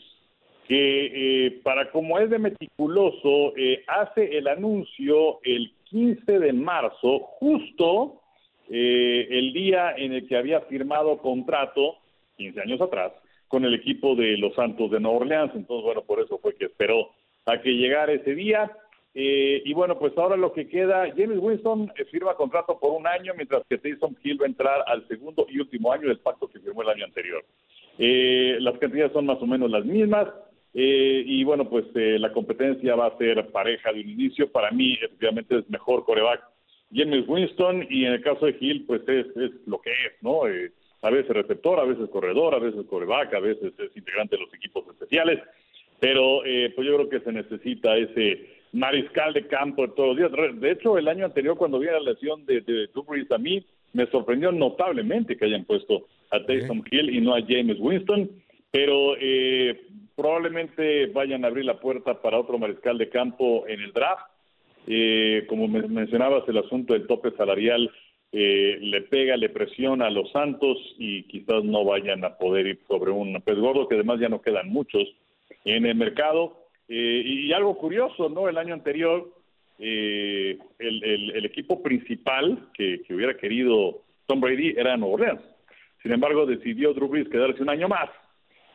que 0.68 1.46
eh, 1.46 1.62
para 1.64 1.90
como 1.92 2.20
es 2.20 2.30
de 2.30 2.40
meticuloso, 2.40 3.56
eh, 3.56 3.86
hace 3.88 4.38
el 4.38 4.48
anuncio 4.48 5.40
el 5.44 5.72
15 5.86 6.40
de 6.40 6.52
marzo, 6.52 7.20
justo 7.40 8.22
eh, 8.70 9.28
el 9.30 9.54
día 9.54 9.94
en 9.96 10.12
el 10.12 10.28
que 10.28 10.36
había 10.36 10.60
firmado 10.62 11.20
contrato, 11.20 11.96
15 12.36 12.62
años 12.62 12.82
atrás, 12.82 13.14
con 13.48 13.64
el 13.64 13.74
equipo 13.74 14.14
de 14.16 14.38
los 14.38 14.54
Santos 14.56 14.92
de 14.92 15.00
Nueva 15.00 15.20
Orleans. 15.20 15.52
Entonces, 15.56 15.86
bueno, 15.86 16.02
por 16.02 16.20
eso 16.20 16.38
fue 16.40 16.54
que 16.56 16.66
esperó 16.66 17.12
a 17.46 17.62
que 17.62 17.70
llegara 17.70 18.12
ese 18.12 18.36
día. 18.36 18.70
y 19.14 19.74
bueno, 19.74 19.98
pues 19.98 20.16
ahora 20.18 20.36
lo 20.36 20.52
que 20.52 20.68
queda, 20.68 21.08
James 21.16 21.40
Winston 21.40 21.92
firma 22.12 22.36
contrato 22.36 22.78
por 22.78 22.92
un 22.92 23.08
año, 23.08 23.34
mientras 23.36 23.64
que 23.68 23.78
Tyson 23.78 24.18
Hill 24.22 24.40
va 24.42 24.46
a 24.46 24.50
entrar 24.50 24.84
al 24.86 25.08
segundo 25.08 25.48
y 25.50 25.60
último 25.60 25.94
año 25.94 26.10
del 26.10 26.20
pacto 26.20 26.50
que 26.50 26.60
firmó 26.60 26.82
el 26.82 26.90
año 26.90 27.06
anterior. 27.06 27.44
las 27.98 28.78
cantidades 28.80 29.14
son 29.14 29.26
más 29.26 29.42
o 29.42 29.48
menos 29.48 29.72
las 29.72 29.86
mismas. 29.86 30.28
Eh, 30.80 31.24
y 31.26 31.44
bueno, 31.44 31.68
pues 31.68 31.86
eh, 31.96 32.20
la 32.20 32.32
competencia 32.32 32.96
va 32.96 33.08
a 33.08 33.18
ser 33.18 33.48
pareja 33.48 33.92
de 33.92 34.02
un 34.02 34.10
inicio. 34.12 34.52
Para 34.52 34.70
mí, 34.70 34.94
efectivamente, 34.94 35.58
es 35.58 35.70
mejor 35.72 36.06
coreback 36.06 36.40
James 36.94 37.28
Winston 37.28 37.88
y 37.90 38.06
en 38.06 38.14
el 38.14 38.22
caso 38.22 38.46
de 38.46 38.56
Hill, 38.60 38.86
pues 38.86 39.02
es, 39.08 39.26
es 39.38 39.52
lo 39.66 39.82
que 39.82 39.90
es, 39.90 40.22
¿no? 40.22 40.48
Eh, 40.48 40.72
a 41.02 41.10
veces 41.10 41.36
receptor, 41.36 41.80
a 41.80 41.84
veces 41.84 42.08
corredor, 42.12 42.54
a 42.54 42.60
veces 42.60 42.86
coreback, 42.88 43.34
a 43.34 43.40
veces 43.40 43.74
es 43.80 43.98
integrante 43.98 44.36
de 44.36 44.44
los 44.44 44.54
equipos 44.54 44.86
especiales. 44.88 45.40
Pero 46.00 46.46
eh, 46.46 46.72
pues 46.76 46.88
yo 46.88 46.96
creo 46.96 47.10
que 47.10 47.22
se 47.22 47.32
necesita 47.32 47.98
ese 47.98 48.46
mariscal 48.72 49.34
de 49.34 49.48
campo 49.48 49.82
de 49.82 49.94
todos 49.96 50.16
los 50.16 50.18
días. 50.18 50.60
De 50.62 50.72
hecho, 50.72 51.00
el 51.00 51.08
año 51.08 51.26
anterior, 51.26 51.58
cuando 51.58 51.80
vi 51.80 51.88
la 51.88 52.00
lesión 52.02 52.46
de, 52.46 52.62
de 52.62 52.88
a 53.32 53.38
mí 53.40 53.66
me 53.94 54.06
sorprendió 54.12 54.52
notablemente 54.52 55.36
que 55.36 55.46
hayan 55.46 55.66
puesto 55.66 56.06
a 56.30 56.46
Taysom 56.46 56.84
Hill 56.92 57.10
y 57.16 57.20
no 57.20 57.34
a 57.34 57.42
James 57.42 57.78
Winston. 57.80 58.30
Pero 58.70 59.16
eh, 59.20 59.82
probablemente 60.18 61.06
vayan 61.08 61.46
a 61.46 61.48
abrir 61.48 61.64
la 61.64 61.80
puerta 61.80 62.20
para 62.20 62.40
otro 62.40 62.58
mariscal 62.58 62.98
de 62.98 63.08
campo 63.08 63.66
en 63.68 63.82
el 63.82 63.94
draft. 63.94 64.26
Eh, 64.88 65.46
como 65.48 65.68
mencionabas, 65.68 66.44
el 66.50 66.58
asunto 66.58 66.94
del 66.94 67.06
tope 67.06 67.32
salarial 67.38 67.92
eh, 68.32 68.80
le 68.82 69.02
pega, 69.04 69.38
le 69.38 69.50
presiona 69.50 70.08
a 70.08 70.10
los 70.10 70.32
Santos 70.32 70.78
y 70.98 71.24
quizás 71.24 71.64
no 71.64 71.86
vayan 71.86 72.26
a 72.26 72.36
poder 72.36 72.66
ir 72.66 72.80
sobre 72.88 73.12
un 73.12 73.40
pez 73.42 73.60
gordo, 73.60 73.88
que 73.88 73.94
además 73.94 74.20
ya 74.20 74.28
no 74.28 74.42
quedan 74.42 74.70
muchos 74.70 75.08
en 75.66 75.86
el 75.86 75.96
mercado. 75.96 76.66
Eh, 76.90 77.22
y 77.24 77.54
algo 77.54 77.78
curioso, 77.78 78.28
¿no? 78.28 78.50
El 78.50 78.58
año 78.58 78.74
anterior, 78.74 79.30
el, 79.78 80.60
el, 80.80 81.32
el, 81.36 81.46
equipo 81.46 81.84
principal 81.84 82.70
que, 82.74 83.02
hubiera 83.12 83.38
querido 83.38 84.02
Tom 84.26 84.42
Brady 84.42 84.74
era 84.76 84.98
Nueva 84.98 85.14
Orleans. 85.14 85.42
Sin 86.02 86.12
embargo, 86.12 86.48
decidió 86.48 86.94
Drew 86.94 87.08
Brees 87.08 87.30
quedarse 87.30 87.62
un 87.62 87.70
año 87.70 87.88
más 87.88 88.10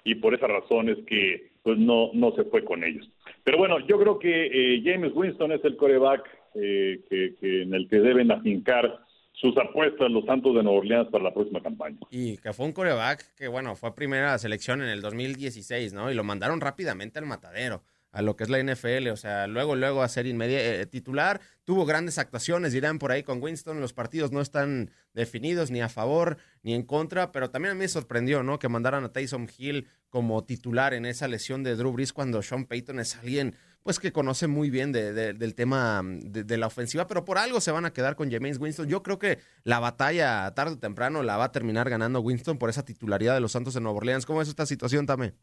y 0.04 0.16
por 0.16 0.34
esa 0.34 0.46
razón 0.46 0.88
es 0.88 0.98
que 1.06 1.52
pues 1.62 1.78
no, 1.78 2.10
no 2.12 2.34
se 2.34 2.44
fue 2.44 2.64
con 2.64 2.82
ellos. 2.82 3.08
Pero 3.44 3.58
bueno, 3.58 3.78
yo 3.86 3.98
creo 3.98 4.18
que 4.18 4.46
eh, 4.46 4.82
James 4.84 5.12
Winston 5.14 5.52
es 5.52 5.64
el 5.64 5.76
coreback 5.76 6.28
eh, 6.54 7.00
que, 7.08 7.62
en 7.62 7.74
el 7.74 7.88
que 7.88 8.00
deben 8.00 8.30
afincar 8.32 9.00
sus 9.32 9.56
apuestas 9.56 10.10
los 10.10 10.24
Santos 10.24 10.54
de 10.54 10.62
Nueva 10.62 10.80
Orleans 10.80 11.08
para 11.10 11.24
la 11.24 11.34
próxima 11.34 11.62
campaña. 11.62 11.98
Y 12.10 12.36
que 12.38 12.52
fue 12.52 12.66
un 12.66 12.72
coreback 12.72 13.34
que, 13.36 13.48
bueno, 13.48 13.74
fue 13.76 13.94
primera 13.94 14.36
selección 14.38 14.82
en 14.82 14.88
el 14.88 15.00
2016, 15.00 15.92
¿no? 15.92 16.10
Y 16.10 16.14
lo 16.14 16.24
mandaron 16.24 16.60
rápidamente 16.60 17.18
al 17.18 17.26
matadero 17.26 17.82
a 18.12 18.20
lo 18.20 18.36
que 18.36 18.44
es 18.44 18.50
la 18.50 18.62
NFL, 18.62 19.08
o 19.08 19.16
sea, 19.16 19.46
luego, 19.46 19.74
luego 19.74 20.02
a 20.02 20.08
ser 20.08 20.26
inmediato 20.26 20.62
eh, 20.64 20.86
titular, 20.86 21.40
tuvo 21.64 21.86
grandes 21.86 22.18
actuaciones, 22.18 22.72
dirán 22.72 22.98
por 22.98 23.10
ahí 23.10 23.22
con 23.22 23.42
Winston, 23.42 23.80
los 23.80 23.94
partidos 23.94 24.32
no 24.32 24.42
están 24.42 24.90
definidos 25.14 25.70
ni 25.70 25.80
a 25.80 25.88
favor 25.88 26.36
ni 26.62 26.74
en 26.74 26.82
contra, 26.82 27.32
pero 27.32 27.50
también 27.50 27.72
a 27.72 27.74
mí 27.74 27.80
me 27.80 27.88
sorprendió, 27.88 28.42
¿no? 28.42 28.58
Que 28.58 28.68
mandaran 28.68 29.02
a 29.04 29.12
Tyson 29.12 29.48
Hill 29.56 29.88
como 30.10 30.44
titular 30.44 30.92
en 30.92 31.06
esa 31.06 31.26
lesión 31.26 31.62
de 31.62 31.74
Drew 31.74 31.92
Brees 31.92 32.12
cuando 32.12 32.42
Sean 32.42 32.66
Payton 32.66 33.00
es 33.00 33.16
alguien, 33.16 33.54
pues 33.82 33.98
que 33.98 34.12
conoce 34.12 34.46
muy 34.46 34.68
bien 34.68 34.92
de, 34.92 35.14
de, 35.14 35.32
del 35.32 35.54
tema 35.54 36.02
de, 36.04 36.44
de, 36.44 36.58
la 36.58 36.66
ofensiva, 36.66 37.06
pero 37.06 37.24
por 37.24 37.38
algo 37.38 37.62
se 37.62 37.72
van 37.72 37.86
a 37.86 37.94
quedar 37.94 38.14
con 38.14 38.30
James 38.30 38.58
Winston. 38.58 38.88
Yo 38.88 39.02
creo 39.02 39.18
que 39.18 39.38
la 39.64 39.80
batalla 39.80 40.52
tarde 40.54 40.74
o 40.74 40.78
temprano 40.78 41.22
la 41.22 41.38
va 41.38 41.44
a 41.44 41.52
terminar 41.52 41.88
ganando 41.88 42.20
Winston 42.20 42.58
por 42.58 42.68
esa 42.68 42.84
titularidad 42.84 43.34
de 43.34 43.40
los 43.40 43.52
Santos 43.52 43.72
de 43.72 43.80
Nueva 43.80 43.96
Orleans. 43.96 44.26
¿Cómo 44.26 44.42
es 44.42 44.48
esta 44.48 44.66
situación 44.66 45.06
también? 45.06 45.34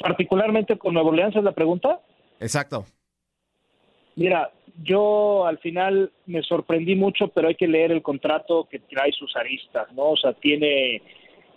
Particularmente 0.00 0.78
con 0.78 0.94
Nuevo 0.94 1.10
Orleans 1.10 1.36
es 1.36 1.44
la 1.44 1.52
pregunta. 1.52 2.00
Exacto. 2.40 2.86
Mira, 4.16 4.50
yo 4.82 5.46
al 5.46 5.58
final 5.58 6.10
me 6.26 6.42
sorprendí 6.42 6.96
mucho, 6.96 7.28
pero 7.28 7.48
hay 7.48 7.54
que 7.54 7.68
leer 7.68 7.92
el 7.92 8.02
contrato 8.02 8.66
que 8.70 8.78
trae 8.78 9.12
sus 9.12 9.36
aristas, 9.36 9.92
¿no? 9.92 10.10
O 10.10 10.16
sea, 10.16 10.32
tiene 10.32 11.02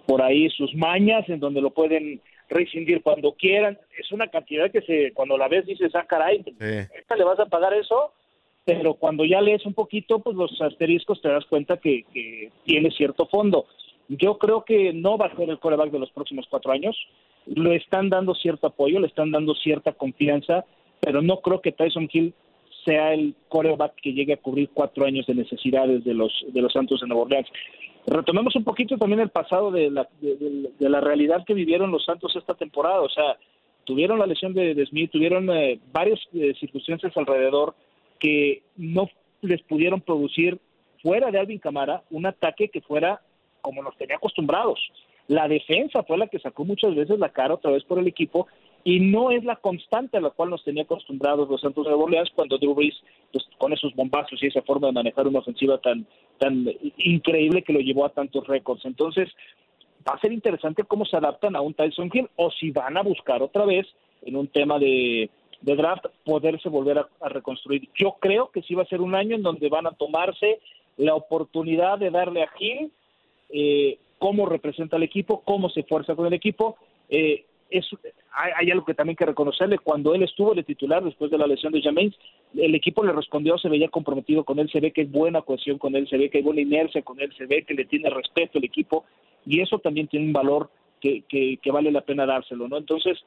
por 0.05 0.21
ahí 0.21 0.49
sus 0.49 0.75
mañas 0.75 1.27
en 1.29 1.39
donde 1.39 1.61
lo 1.61 1.71
pueden 1.71 2.21
rescindir 2.49 3.01
cuando 3.01 3.33
quieran. 3.33 3.79
Es 3.97 4.11
una 4.11 4.27
cantidad 4.27 4.69
que 4.69 4.81
se, 4.81 5.13
cuando 5.13 5.37
la 5.37 5.47
ves 5.47 5.65
dices, 5.65 5.95
ah, 5.95 6.05
caray, 6.07 6.43
sí. 6.43 7.15
le 7.17 7.23
vas 7.23 7.39
a 7.39 7.45
pagar 7.45 7.73
eso? 7.73 8.11
Pero 8.65 8.95
cuando 8.95 9.25
ya 9.25 9.41
lees 9.41 9.65
un 9.65 9.73
poquito, 9.73 10.19
pues 10.19 10.35
los 10.35 10.61
asteriscos 10.61 11.21
te 11.21 11.29
das 11.29 11.45
cuenta 11.45 11.77
que, 11.77 12.03
que 12.13 12.51
tiene 12.65 12.91
cierto 12.91 13.25
fondo. 13.27 13.65
Yo 14.09 14.37
creo 14.37 14.63
que 14.63 14.93
no 14.93 15.17
va 15.17 15.27
a 15.27 15.35
ser 15.35 15.49
el 15.49 15.59
coreback 15.59 15.91
de 15.91 15.99
los 15.99 16.11
próximos 16.11 16.45
cuatro 16.49 16.71
años 16.71 16.95
le 17.45 17.75
están 17.75 18.09
dando 18.09 18.35
cierto 18.35 18.67
apoyo, 18.67 18.99
le 18.99 19.07
están 19.07 19.31
dando 19.31 19.55
cierta 19.55 19.93
confianza, 19.93 20.65
pero 20.99 21.21
no 21.21 21.41
creo 21.41 21.61
que 21.61 21.71
Tyson 21.71 22.09
Hill 22.11 22.33
sea 22.85 23.13
el 23.13 23.35
coreback 23.49 23.95
que 24.01 24.13
llegue 24.13 24.33
a 24.33 24.37
cubrir 24.37 24.69
cuatro 24.73 25.05
años 25.05 25.25
de 25.25 25.35
necesidades 25.35 26.03
de 26.03 26.13
los 26.13 26.33
de 26.49 26.61
los 26.61 26.73
Santos 26.73 27.01
de 27.01 27.07
Nueva 27.07 27.23
Orleans. 27.23 27.49
Retomemos 28.05 28.55
un 28.55 28.65
poquito 28.65 28.97
también 28.97 29.21
el 29.21 29.29
pasado 29.29 29.71
de 29.71 29.89
la, 29.89 30.07
de, 30.19 30.69
de 30.77 30.89
la 30.89 30.99
realidad 30.99 31.45
que 31.45 31.53
vivieron 31.53 31.91
los 31.91 32.03
Santos 32.03 32.35
esta 32.35 32.53
temporada. 32.53 32.99
O 32.99 33.07
sea, 33.07 33.37
tuvieron 33.85 34.19
la 34.19 34.25
lesión 34.25 34.53
de, 34.53 34.75
de 34.75 34.85
Smith, 34.85 35.11
tuvieron 35.11 35.49
eh, 35.49 35.79
varias 35.93 36.19
eh, 36.33 36.53
circunstancias 36.59 37.15
alrededor 37.15 37.73
porque 38.23 38.63
no 38.77 39.09
les 39.41 39.61
pudieron 39.63 39.99
producir 39.99 40.57
fuera 41.01 41.29
de 41.29 41.39
Alvin 41.39 41.59
Camara 41.59 42.03
un 42.09 42.25
ataque 42.25 42.69
que 42.69 42.79
fuera 42.79 43.19
como 43.59 43.83
nos 43.83 43.97
tenía 43.97 44.15
acostumbrados. 44.15 44.79
La 45.27 45.47
defensa 45.47 46.03
fue 46.03 46.17
la 46.17 46.27
que 46.27 46.39
sacó 46.39 46.65
muchas 46.65 46.95
veces 46.95 47.17
la 47.17 47.29
cara 47.29 47.53
otra 47.53 47.71
vez 47.71 47.83
por 47.83 47.99
el 47.99 48.07
equipo 48.07 48.47
y 48.83 48.99
no 48.99 49.31
es 49.31 49.43
la 49.45 49.55
constante 49.55 50.17
a 50.17 50.21
la 50.21 50.31
cual 50.31 50.49
nos 50.49 50.63
tenía 50.63 50.83
acostumbrados 50.83 51.49
los 51.49 51.61
Santos 51.61 51.85
de 51.85 52.31
cuando 52.35 52.57
Drew 52.57 52.73
Brees 52.73 52.95
pues, 53.31 53.45
con 53.57 53.71
esos 53.71 53.95
bombazos 53.95 54.43
y 54.43 54.47
esa 54.47 54.61
forma 54.61 54.87
de 54.87 54.93
manejar 54.93 55.27
una 55.27 55.39
ofensiva 55.39 55.77
tan 55.77 56.05
tan 56.37 56.65
increíble 56.97 57.61
que 57.61 57.73
lo 57.73 57.79
llevó 57.79 58.05
a 58.05 58.09
tantos 58.09 58.45
récords. 58.47 58.83
Entonces, 58.83 59.29
va 60.07 60.15
a 60.15 60.19
ser 60.19 60.33
interesante 60.33 60.83
cómo 60.83 61.05
se 61.05 61.15
adaptan 61.15 61.55
a 61.55 61.61
un 61.61 61.73
Tyson 61.73 62.09
Hill 62.13 62.29
o 62.35 62.51
si 62.51 62.71
van 62.71 62.97
a 62.97 63.03
buscar 63.03 63.41
otra 63.41 63.65
vez 63.65 63.87
en 64.23 64.35
un 64.35 64.47
tema 64.47 64.79
de, 64.79 65.29
draft 65.61 66.05
poderse 66.25 66.67
volver 66.67 66.97
a, 66.97 67.29
reconstruir. 67.29 67.87
Yo 67.95 68.17
creo 68.19 68.51
que 68.51 68.61
sí 68.63 68.75
va 68.75 68.83
a 68.83 68.87
ser 68.87 68.99
un 68.99 69.15
año 69.15 69.35
en 69.35 69.43
donde 69.43 69.69
van 69.69 69.87
a 69.87 69.91
tomarse 69.91 70.59
la 70.97 71.15
oportunidad 71.15 71.97
de 71.97 72.11
darle 72.11 72.43
a 72.43 72.49
Hill 72.59 72.91
eh, 73.49 73.97
cómo 74.23 74.45
representa 74.45 74.95
el 74.95 75.03
equipo, 75.03 75.41
cómo 75.43 75.69
se 75.69 75.81
esfuerza 75.81 76.15
con 76.15 76.25
el 76.25 76.31
equipo. 76.31 76.77
Eh, 77.09 77.43
es, 77.69 77.85
hay, 78.31 78.71
algo 78.71 78.85
que 78.85 78.93
también 78.93 79.17
que 79.17 79.25
reconocerle, 79.25 79.79
cuando 79.79 80.15
él 80.15 80.23
estuvo 80.23 80.55
de 80.55 80.63
titular 80.63 81.03
después 81.03 81.29
de 81.29 81.37
la 81.37 81.45
lesión 81.45 81.73
de 81.73 81.81
James, 81.81 82.15
el 82.55 82.73
equipo 82.73 83.03
le 83.03 83.11
respondió, 83.11 83.57
se 83.57 83.67
veía 83.67 83.89
comprometido 83.89 84.45
con 84.45 84.59
él, 84.59 84.69
se 84.71 84.79
ve 84.79 84.93
que 84.93 85.01
hay 85.01 85.07
buena 85.07 85.41
cohesión 85.41 85.77
con 85.77 85.93
él, 85.97 86.07
se 86.07 86.17
ve 86.17 86.29
que 86.29 86.37
hay 86.37 86.43
buena 86.45 86.61
inercia 86.61 87.01
con 87.01 87.19
él, 87.19 87.33
se 87.37 87.47
ve 87.47 87.63
que 87.63 87.73
le 87.73 87.83
tiene 87.83 88.09
respeto 88.09 88.59
el 88.59 88.63
equipo, 88.63 89.03
y 89.45 89.59
eso 89.59 89.79
también 89.79 90.07
tiene 90.07 90.27
un 90.27 90.33
valor 90.33 90.69
que, 91.01 91.23
que, 91.27 91.57
que 91.61 91.71
vale 91.71 91.91
la 91.91 91.99
pena 91.99 92.25
dárselo, 92.25 92.69
¿no? 92.69 92.77
Entonces, 92.77 93.19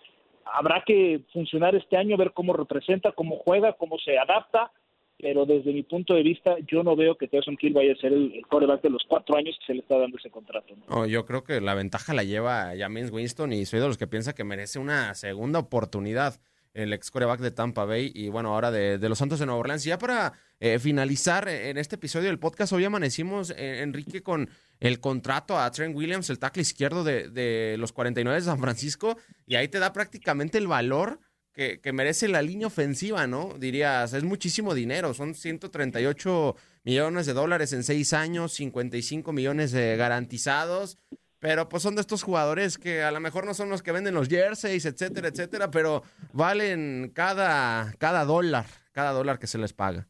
habrá 0.46 0.82
que 0.86 1.20
funcionar 1.30 1.74
este 1.74 1.98
año, 1.98 2.16
ver 2.16 2.32
cómo 2.32 2.54
representa, 2.54 3.12
cómo 3.12 3.36
juega, 3.36 3.74
cómo 3.74 3.98
se 3.98 4.16
adapta, 4.16 4.72
pero 5.18 5.46
desde 5.46 5.72
mi 5.72 5.82
punto 5.82 6.14
de 6.14 6.22
vista 6.22 6.56
yo 6.66 6.82
no 6.82 6.96
veo 6.96 7.16
que 7.16 7.28
Tyson 7.28 7.56
Hill 7.60 7.72
vaya 7.72 7.92
a 7.92 7.96
ser 7.96 8.12
el, 8.12 8.32
el 8.34 8.46
coreback 8.46 8.82
de 8.82 8.90
los 8.90 9.04
cuatro 9.08 9.36
años 9.36 9.56
que 9.60 9.66
se 9.66 9.74
le 9.74 9.80
está 9.80 9.98
dando 9.98 10.16
ese 10.18 10.30
contrato. 10.30 10.74
¿no? 10.88 11.06
yo 11.06 11.24
creo 11.24 11.44
que 11.44 11.60
la 11.60 11.74
ventaja 11.74 12.14
la 12.14 12.24
lleva 12.24 12.72
James 12.76 13.10
Winston 13.10 13.52
y 13.52 13.64
soy 13.64 13.80
de 13.80 13.86
los 13.86 13.98
que 13.98 14.06
piensa 14.06 14.34
que 14.34 14.44
merece 14.44 14.78
una 14.78 15.14
segunda 15.14 15.58
oportunidad 15.58 16.40
el 16.76 16.92
ex 16.92 17.10
coreback 17.10 17.40
de 17.40 17.50
Tampa 17.50 17.86
Bay 17.86 18.12
y 18.14 18.28
bueno, 18.28 18.54
ahora 18.54 18.70
de, 18.70 18.98
los 19.08 19.18
Santos 19.18 19.38
de 19.38 19.46
Nueva 19.46 19.60
Orleans. 19.60 19.84
Y 19.86 19.88
ya 19.88 19.98
para 19.98 20.34
eh, 20.60 20.78
finalizar 20.78 21.48
eh, 21.48 21.70
en 21.70 21.78
este 21.78 21.96
episodio 21.96 22.28
del 22.28 22.38
podcast, 22.38 22.72
hoy 22.72 22.84
amanecimos, 22.84 23.50
eh, 23.50 23.80
Enrique, 23.80 24.22
con 24.22 24.50
el 24.78 25.00
contrato 25.00 25.58
a 25.58 25.70
Trent 25.70 25.96
Williams, 25.96 26.28
el 26.28 26.38
tackle 26.38 26.62
izquierdo 26.62 27.02
de, 27.02 27.30
de 27.30 27.76
los 27.78 27.92
49 27.92 28.38
de 28.38 28.44
San 28.44 28.58
Francisco, 28.58 29.16
y 29.46 29.54
ahí 29.54 29.68
te 29.68 29.78
da 29.78 29.92
prácticamente 29.94 30.58
el 30.58 30.66
valor 30.66 31.18
que, 31.56 31.92
merece 31.92 32.28
la 32.28 32.42
línea 32.42 32.66
ofensiva, 32.66 33.26
¿no? 33.26 33.54
Dirías, 33.58 34.12
es 34.12 34.24
muchísimo 34.24 34.74
dinero, 34.74 35.14
son 35.14 35.34
138 35.34 36.54
millones 36.84 37.24
de 37.24 37.32
dólares 37.32 37.72
en 37.72 37.82
seis 37.82 38.12
años, 38.12 38.52
55 38.52 39.32
millones 39.32 39.72
de 39.72 39.96
garantizados, 39.96 40.98
pero 41.38 41.70
pues 41.70 41.82
son 41.82 41.94
de 41.94 42.02
estos 42.02 42.22
jugadores 42.22 42.76
que 42.76 43.02
a 43.02 43.10
lo 43.10 43.20
mejor 43.20 43.46
no 43.46 43.54
son 43.54 43.70
los 43.70 43.82
que 43.82 43.92
venden 43.92 44.14
los 44.14 44.28
jerseys, 44.28 44.84
etcétera, 44.84 45.28
etcétera, 45.28 45.70
pero 45.70 46.02
valen 46.34 47.10
cada, 47.14 47.94
cada 47.98 48.26
dólar, 48.26 48.66
cada 48.92 49.12
dólar 49.12 49.38
que 49.38 49.46
se 49.46 49.56
les 49.56 49.72
paga. 49.72 50.06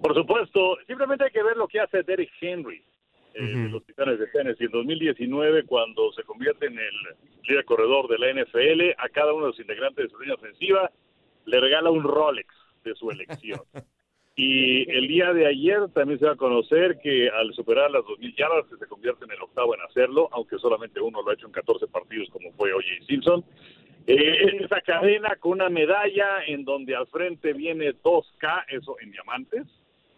Por 0.00 0.14
supuesto, 0.14 0.76
simplemente 0.86 1.24
hay 1.24 1.32
que 1.32 1.42
ver 1.42 1.56
lo 1.56 1.66
que 1.66 1.80
hace 1.80 2.04
Derek 2.04 2.30
Henry 2.40 2.84
eh, 3.34 3.42
de 3.42 3.68
los 3.68 3.84
Titanes 3.84 4.18
de 4.18 4.26
Tennessee. 4.28 4.64
En 4.64 4.72
2019, 4.72 5.64
cuando 5.64 6.12
se 6.12 6.22
convierte 6.24 6.66
en 6.66 6.78
el 6.78 6.94
líder 7.48 7.64
corredor 7.64 8.08
de 8.08 8.18
la 8.18 8.32
NFL, 8.32 8.94
a 8.98 9.08
cada 9.08 9.32
uno 9.32 9.46
de 9.46 9.50
los 9.52 9.60
integrantes 9.60 10.04
de 10.04 10.10
su 10.10 10.18
línea 10.20 10.34
ofensiva 10.34 10.90
le 11.46 11.60
regala 11.60 11.90
un 11.90 12.02
Rolex 12.02 12.48
de 12.84 12.94
su 12.94 13.10
elección. 13.10 13.60
Y 14.36 14.90
el 14.90 15.06
día 15.06 15.34
de 15.34 15.46
ayer 15.46 15.88
también 15.92 16.18
se 16.18 16.24
va 16.24 16.32
a 16.32 16.36
conocer 16.36 16.98
que 17.02 17.28
al 17.28 17.52
superar 17.52 17.90
las 17.90 18.02
2.000 18.04 18.36
yardas 18.36 18.64
se 18.78 18.86
convierte 18.86 19.26
en 19.26 19.32
el 19.32 19.42
octavo 19.42 19.74
en 19.74 19.82
hacerlo, 19.82 20.30
aunque 20.32 20.56
solamente 20.56 20.98
uno 20.98 21.20
lo 21.20 21.30
ha 21.30 21.34
hecho 21.34 21.46
en 21.46 21.52
14 21.52 21.88
partidos 21.88 22.30
como 22.30 22.50
fue 22.52 22.72
O.J. 22.72 23.04
Simpson. 23.06 23.44
Eh, 24.06 24.62
esa 24.64 24.80
cadena 24.80 25.36
con 25.36 25.52
una 25.52 25.68
medalla 25.68 26.42
en 26.46 26.64
donde 26.64 26.96
al 26.96 27.06
frente 27.08 27.52
viene 27.52 27.92
2K, 27.92 28.64
eso 28.68 28.96
en 29.00 29.10
diamantes, 29.12 29.66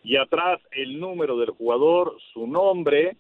y 0.05 0.17
atrás 0.17 0.61
el 0.73 0.99
número 0.99 1.37
del 1.39 1.51
jugador, 1.51 2.17
su 2.33 2.47
nombre 2.47 3.17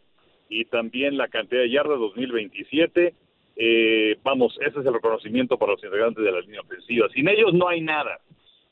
y 0.48 0.64
también 0.66 1.16
la 1.16 1.28
cantidad 1.28 1.62
de 1.62 1.70
yardas 1.70 1.98
2027. 1.98 3.14
Eh, 3.56 4.18
vamos, 4.22 4.58
ese 4.60 4.80
es 4.80 4.86
el 4.86 4.94
reconocimiento 4.94 5.58
para 5.58 5.72
los 5.72 5.84
integrantes 5.84 6.24
de 6.24 6.32
la 6.32 6.40
línea 6.40 6.60
ofensiva. 6.60 7.08
Sin 7.10 7.28
ellos 7.28 7.52
no 7.54 7.68
hay 7.68 7.80
nada. 7.80 8.20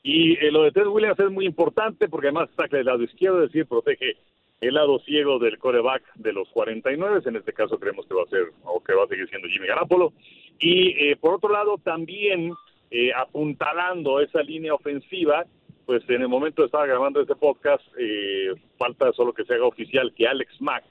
Y 0.03 0.33
eh, 0.33 0.51
lo 0.51 0.63
de 0.63 0.71
Ted 0.71 0.87
Williams 0.87 1.19
es 1.19 1.31
muy 1.31 1.45
importante 1.45 2.09
porque 2.09 2.27
además 2.27 2.49
está 2.49 2.65
del 2.67 2.85
lado 2.85 3.03
izquierdo, 3.03 3.43
es 3.43 3.51
decir, 3.51 3.67
protege 3.67 4.17
el 4.59 4.75
lado 4.75 4.99
ciego 4.99 5.39
del 5.39 5.57
coreback 5.57 6.03
de 6.15 6.33
los 6.33 6.47
49, 6.49 7.21
en 7.25 7.35
este 7.35 7.53
caso 7.53 7.79
creemos 7.79 8.05
que 8.05 8.13
va 8.13 8.23
a 8.23 8.29
ser 8.29 8.51
o 8.63 8.83
que 8.83 8.93
va 8.93 9.05
a 9.05 9.07
seguir 9.07 9.27
siendo 9.27 9.47
Jimmy 9.47 9.67
Garapolo. 9.67 10.13
Y 10.59 10.89
eh, 10.89 11.15
por 11.15 11.35
otro 11.35 11.51
lado, 11.51 11.77
también 11.83 12.53
apuntalando 13.15 14.19
esa 14.19 14.43
línea 14.43 14.73
ofensiva, 14.73 15.45
pues 15.85 16.03
en 16.09 16.21
el 16.21 16.27
momento 16.27 16.61
de 16.61 16.67
estar 16.67 16.87
grabando 16.87 17.21
este 17.21 17.35
podcast, 17.35 17.83
eh, 17.97 18.53
falta 18.77 19.11
solo 19.13 19.33
que 19.33 19.45
se 19.45 19.53
haga 19.53 19.65
oficial 19.65 20.13
que 20.15 20.27
Alex 20.27 20.61
Mack, 20.61 20.83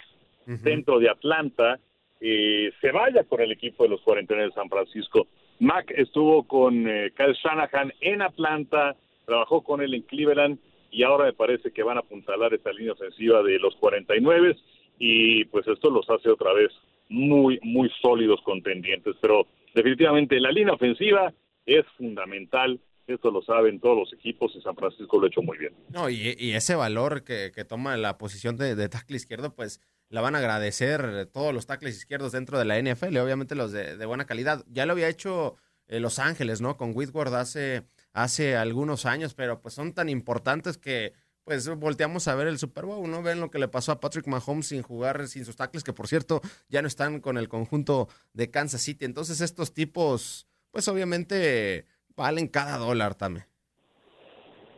dentro 0.46 0.98
de 0.98 1.08
Atlanta, 1.08 1.78
eh, 2.20 2.72
se 2.80 2.90
vaya 2.90 3.24
con 3.24 3.40
el 3.40 3.52
equipo 3.52 3.84
de 3.84 3.90
los 3.90 4.00
49 4.02 4.48
de 4.48 4.54
San 4.54 4.68
Francisco. 4.68 5.26
Mack 5.60 5.92
estuvo 5.92 6.42
con 6.46 6.88
eh, 6.88 7.12
Kyle 7.16 7.34
Shanahan 7.34 7.92
en 8.00 8.22
Atlanta, 8.22 8.96
trabajó 9.26 9.62
con 9.62 9.80
él 9.80 9.94
en 9.94 10.02
Cleveland 10.02 10.58
y 10.90 11.02
ahora 11.02 11.26
me 11.26 11.32
parece 11.32 11.70
que 11.70 11.82
van 11.82 11.96
a 11.96 12.00
apuntalar 12.00 12.52
esta 12.52 12.72
línea 12.72 12.92
ofensiva 12.92 13.42
de 13.42 13.58
los 13.58 13.76
49 13.76 14.56
y 14.98 15.44
pues 15.46 15.66
esto 15.68 15.90
los 15.90 16.08
hace 16.10 16.30
otra 16.30 16.52
vez 16.52 16.70
muy, 17.08 17.58
muy 17.62 17.90
sólidos 18.02 18.40
contendientes. 18.42 19.16
Pero 19.20 19.46
definitivamente 19.74 20.40
la 20.40 20.50
línea 20.50 20.74
ofensiva 20.74 21.32
es 21.64 21.86
fundamental 21.96 22.80
esto 23.12 23.30
lo 23.30 23.42
saben 23.42 23.80
todos 23.80 23.96
los 23.96 24.12
equipos 24.12 24.52
y 24.54 24.60
San 24.60 24.76
Francisco 24.76 25.18
lo 25.18 25.24
ha 25.24 25.28
hecho 25.28 25.42
muy 25.42 25.58
bien. 25.58 25.74
No, 25.90 26.08
y, 26.08 26.52
ese 26.52 26.74
valor 26.74 27.24
que, 27.24 27.50
toma 27.68 27.96
la 27.96 28.18
posición 28.18 28.56
de, 28.56 28.74
de, 28.74 28.88
tackle 28.88 29.16
izquierdo, 29.16 29.54
pues 29.54 29.80
la 30.10 30.20
van 30.20 30.34
a 30.34 30.38
agradecer 30.38 31.26
todos 31.32 31.54
los 31.54 31.66
tackles 31.66 31.96
izquierdos 31.96 32.32
dentro 32.32 32.58
de 32.58 32.64
la 32.64 32.78
NFL, 32.80 33.16
obviamente 33.18 33.54
los 33.54 33.72
de, 33.72 34.04
buena 34.06 34.26
calidad. 34.26 34.64
Ya 34.68 34.84
lo 34.84 34.92
había 34.92 35.08
hecho 35.08 35.56
eh, 35.86 36.00
Los 36.00 36.18
Ángeles, 36.18 36.60
¿no? 36.60 36.76
Con 36.76 36.92
Whitworth 36.94 37.32
hace, 37.32 37.84
hace 38.12 38.56
algunos 38.56 39.06
años, 39.06 39.34
pero 39.34 39.60
pues 39.60 39.74
son 39.74 39.92
tan 39.94 40.08
importantes 40.08 40.76
que 40.76 41.12
pues 41.44 41.68
volteamos 41.68 42.28
a 42.28 42.34
ver 42.34 42.48
el 42.48 42.58
Super 42.58 42.84
Bowl, 42.84 43.08
¿no? 43.10 43.22
Ven 43.22 43.40
lo 43.40 43.50
que 43.50 43.58
le 43.58 43.68
pasó 43.68 43.92
a 43.92 44.00
Patrick 44.00 44.26
Mahomes 44.26 44.66
sin 44.66 44.82
jugar, 44.82 45.26
sin 45.26 45.44
sus 45.44 45.56
tackles, 45.56 45.84
que 45.84 45.92
por 45.92 46.06
cierto 46.06 46.42
ya 46.68 46.82
no 46.82 46.88
están 46.88 47.20
con 47.20 47.38
el 47.38 47.48
conjunto 47.48 48.08
de 48.32 48.50
Kansas 48.50 48.82
City. 48.82 49.04
Entonces 49.04 49.40
estos 49.40 49.72
tipos, 49.72 50.46
pues 50.70 50.86
obviamente 50.88 51.86
valen 52.20 52.48
cada 52.48 52.76
dólar 52.76 53.14
también. 53.14 53.46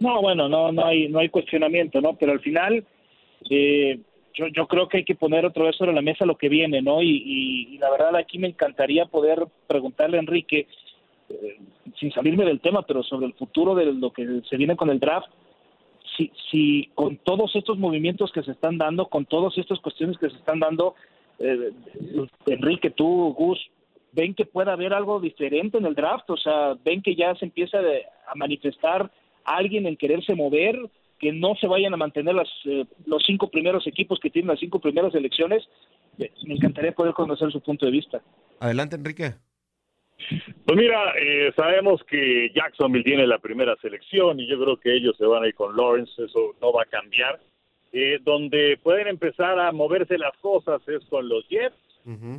No, 0.01 0.21
bueno, 0.21 0.49
no, 0.49 0.73
no 0.73 0.85
hay, 0.85 1.09
no 1.09 1.19
hay 1.19 1.29
cuestionamiento, 1.29 2.01
¿no? 2.01 2.15
Pero 2.15 2.33
al 2.33 2.41
final, 2.41 2.85
eh, 3.51 4.01
yo, 4.35 4.47
yo 4.49 4.67
creo 4.67 4.89
que 4.89 4.99
hay 4.99 5.05
que 5.05 5.15
poner 5.15 5.45
otra 5.45 5.65
vez 5.65 5.77
sobre 5.77 5.93
la 5.93 6.03
mesa 6.03 6.25
lo 6.25 6.37
que 6.37 6.49
viene, 6.49 6.83
¿no? 6.83 7.03
Y, 7.03 7.79
la 7.79 7.91
verdad 7.91 8.17
aquí 8.17 8.39
me 8.39 8.49
encantaría 8.49 9.07
poder 9.07 9.45
preguntarle 9.67 10.17
a 10.17 10.21
Enrique, 10.21 10.67
eh, 11.29 11.59
sin 11.99 12.13
salirme 12.13 12.45
del 12.45 12.61
tema, 12.61 12.83
pero 12.83 13.03
sobre 13.03 13.27
el 13.27 13.35
futuro 13.35 13.75
de 13.75 13.87
lo 13.87 14.13
que 14.13 14.41
se 14.49 14.57
viene 14.57 14.77
con 14.77 14.91
el 14.91 15.01
draft, 15.01 15.29
si, 16.17 16.31
si 16.51 16.91
con 16.95 17.17
todos 17.19 17.55
estos 17.57 17.79
movimientos 17.79 18.31
que 18.33 18.43
se 18.43 18.53
están 18.53 18.79
dando, 18.79 19.07
con 19.07 19.25
todas 19.25 19.57
estas 19.59 19.81
cuestiones 19.81 20.19
que 20.19 20.31
se 20.31 20.37
están 20.37 20.61
dando, 20.61 20.95
eh, 21.39 21.71
Enrique, 22.47 22.91
tú, 22.91 23.35
Gus, 23.37 23.59
ven 24.13 24.35
que 24.35 24.45
puede 24.45 24.71
haber 24.71 24.95
algo 24.95 25.21
diferente 25.21 25.79
en 25.79 25.87
el 25.87 25.95
draft, 25.95 26.29
o 26.31 26.37
sea, 26.37 26.75
ven 26.85 27.03
que 27.03 27.15
ya 27.17 27.35
se 27.35 27.47
empieza 27.47 27.79
a 27.79 28.35
manifestar 28.35 29.11
alguien 29.45 29.87
en 29.87 29.97
quererse 29.97 30.35
mover, 30.35 30.79
que 31.19 31.33
no 31.33 31.55
se 31.57 31.67
vayan 31.67 31.95
a 31.95 31.97
mantener 31.97 32.35
las, 32.35 32.49
eh, 32.65 32.85
los 33.07 33.23
cinco 33.25 33.49
primeros 33.51 33.87
equipos 33.87 34.19
que 34.21 34.31
tienen 34.31 34.49
las 34.49 34.61
cinco 34.61 34.81
primeras 34.81 35.15
elecciones. 35.15 35.63
Me 36.19 36.55
encantaría 36.55 36.93
poder 36.93 37.15
conocer 37.15 37.51
su 37.51 37.61
punto 37.61 37.87
de 37.87 37.93
vista. 37.93 38.21
Adelante, 38.61 38.97
Enrique. 38.97 39.35
Pues 40.67 40.79
mira, 40.79 41.15
eh, 41.19 41.53
sabemos 41.57 42.03
que 42.05 42.51
Jacksonville 42.55 43.05
tiene 43.05 43.27
la 43.27 43.39
primera 43.39 43.77
selección 43.81 44.39
y 44.39 44.47
yo 44.47 44.61
creo 44.63 44.77
que 44.79 44.95
ellos 44.95 45.17
se 45.17 45.27
van 45.27 45.43
a 45.43 45.49
ir 45.49 45.55
con 45.55 45.77
Lawrence, 45.77 46.13
eso 46.23 46.55
no 46.61 46.73
va 46.73 46.83
a 46.83 46.87
cambiar. 46.87 47.41
Eh, 47.93 48.19
donde 48.23 48.79
pueden 48.83 49.09
empezar 49.09 49.59
a 49.59 49.71
moverse 49.71 50.17
las 50.17 50.37
cosas 50.39 50.81
es 50.89 51.05
con 51.07 51.29
los 51.29 51.47
Jets, 51.49 51.77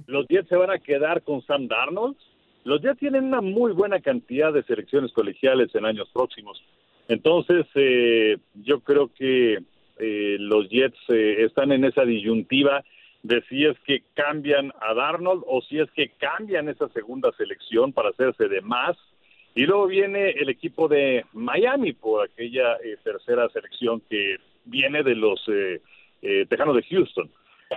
los 0.08 0.28
Jets 0.28 0.50
se 0.50 0.56
van 0.56 0.72
a 0.72 0.80
quedar 0.80 1.22
con 1.24 1.42
Sam 1.44 1.68
Darnold. 1.68 2.18
Los 2.64 2.82
Jets 2.82 3.00
tienen 3.00 3.26
una 3.26 3.42
muy 3.42 3.72
buena 3.72 4.00
cantidad 4.00 4.54
de 4.54 4.64
selecciones 4.64 5.12
colegiales 5.14 5.74
en 5.76 5.86
años 5.86 6.10
próximos. 6.14 6.62
Entonces, 7.08 7.66
eh, 7.76 8.38
yo 8.56 8.80
creo 8.80 9.10
que 9.14 9.60
eh, 10.00 10.38
los 10.40 10.70
Jets 10.70 10.98
eh, 11.10 11.44
están 11.44 11.72
en 11.72 11.86
esa 11.86 12.04
disyuntiva 12.06 12.84
de 13.24 13.42
si 13.44 13.66
es 13.66 13.78
que 13.86 14.04
cambian 14.14 14.72
a 14.82 14.94
Darnold 14.94 15.44
o 15.48 15.62
si 15.62 15.80
es 15.80 15.90
que 15.92 16.10
cambian 16.20 16.68
esa 16.68 16.90
segunda 16.90 17.32
selección 17.38 17.94
para 17.94 18.10
hacerse 18.10 18.50
de 18.50 18.62
más 18.62 18.98
Y 19.56 19.66
luego 19.66 19.88
viene 19.88 20.32
el 20.32 20.50
equipo 20.50 20.88
de 20.88 21.26
Miami 21.34 21.94
por 21.94 22.26
aquella 22.26 22.76
eh, 22.84 22.98
tercera 23.04 23.48
selección 23.50 24.02
que 24.10 24.38
viene 24.66 25.04
de 25.04 25.16
los 25.16 25.42
eh, 25.48 25.80
Tejanos 26.50 26.76
de 26.76 26.84
Houston. 26.84 27.30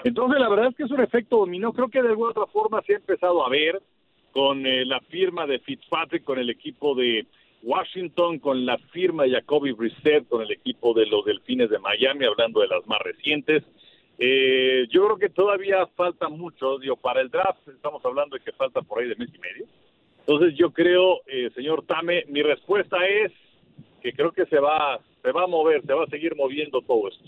Entonces, 0.05 0.41
la 0.41 0.49
verdad 0.49 0.69
es 0.69 0.77
que 0.77 0.85
es 0.85 0.91
un 0.91 1.01
efecto 1.01 1.39
dominó. 1.39 1.73
Creo 1.73 1.89
que 1.89 2.03
de 2.03 2.09
alguna 2.09 2.31
otra 2.31 2.47
forma 2.47 2.83
se 2.83 2.95
ha 2.95 2.97
empezado 2.97 3.45
a 3.45 3.49
ver 3.49 3.81
con 4.33 4.63
la 4.65 5.01
firma 5.01 5.47
de 5.47 5.59
Fitzpatrick 5.61 6.23
con 6.23 6.39
el 6.39 6.51
equipo 6.51 6.95
de 6.95 7.27
Washington, 7.63 8.39
con 8.39 8.67
la 8.67 8.79
firma 8.93 9.25
de 9.25 9.31
Jacoby 9.31 9.73
Brissett 9.73 10.29
con 10.29 10.43
el 10.43 10.53
equipo 10.53 10.93
de 10.95 11.07
los 11.07 11.25
Delfines 11.25 11.71
de 11.71 11.79
Miami, 11.79 12.27
hablando 12.27 12.61
de 12.61 12.69
las 12.69 12.87
más 12.87 13.01
recientes. 13.01 13.65
yo 14.19 15.05
creo 15.07 15.17
que 15.17 15.31
todavía 15.31 15.87
falta 15.97 16.29
mucho, 16.29 16.79
digo, 16.79 16.97
para 16.97 17.21
el 17.23 17.31
draft 17.31 17.67
estamos 17.69 18.05
hablando 18.05 18.37
de 18.37 18.45
que 18.45 18.53
falta 18.53 18.83
por 18.83 19.01
ahí 19.01 19.09
de 19.09 19.17
mes 19.17 19.31
y 19.35 19.39
medio. 19.39 19.67
Entonces 20.21 20.55
yo 20.59 20.71
creo, 20.73 21.21
eh, 21.27 21.51
señor 21.55 21.85
Tame, 21.87 22.25
mi 22.29 22.43
respuesta 22.43 23.07
es 23.07 23.33
que 24.03 24.13
creo 24.13 24.33
que 24.33 24.45
se 24.47 24.59
va, 24.59 25.01
se 25.23 25.33
va 25.33 25.45
a 25.45 25.47
mover, 25.47 25.83
se 25.83 25.93
va 25.93 26.05
a 26.05 26.09
seguir 26.09 26.35
moviendo 26.35 26.81
todo 26.83 27.09
esto. 27.09 27.25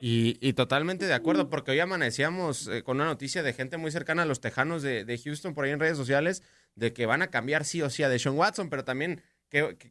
Y, 0.00 0.52
totalmente 0.54 1.06
de 1.06 1.14
acuerdo, 1.14 1.48
porque 1.48 1.72
hoy 1.72 1.80
amanecíamos 1.80 2.68
eh, 2.68 2.82
con 2.82 2.96
una 2.96 3.06
noticia 3.06 3.42
de 3.42 3.52
gente 3.52 3.76
muy 3.76 3.90
cercana 3.90 4.22
a 4.22 4.26
los 4.26 4.40
tejanos 4.40 4.82
de, 4.82 5.20
Houston 5.24 5.54
por 5.54 5.64
ahí 5.64 5.72
en 5.72 5.80
redes 5.80 5.96
sociales, 5.96 6.42
de 6.74 6.92
que 6.92 7.06
van 7.06 7.22
a 7.22 7.28
cambiar 7.28 7.64
sí 7.64 7.82
o 7.82 7.90
sí 7.90 8.02
a 8.02 8.08
Deshaun 8.08 8.38
Watson, 8.38 8.70
pero 8.70 8.84
también, 8.84 9.22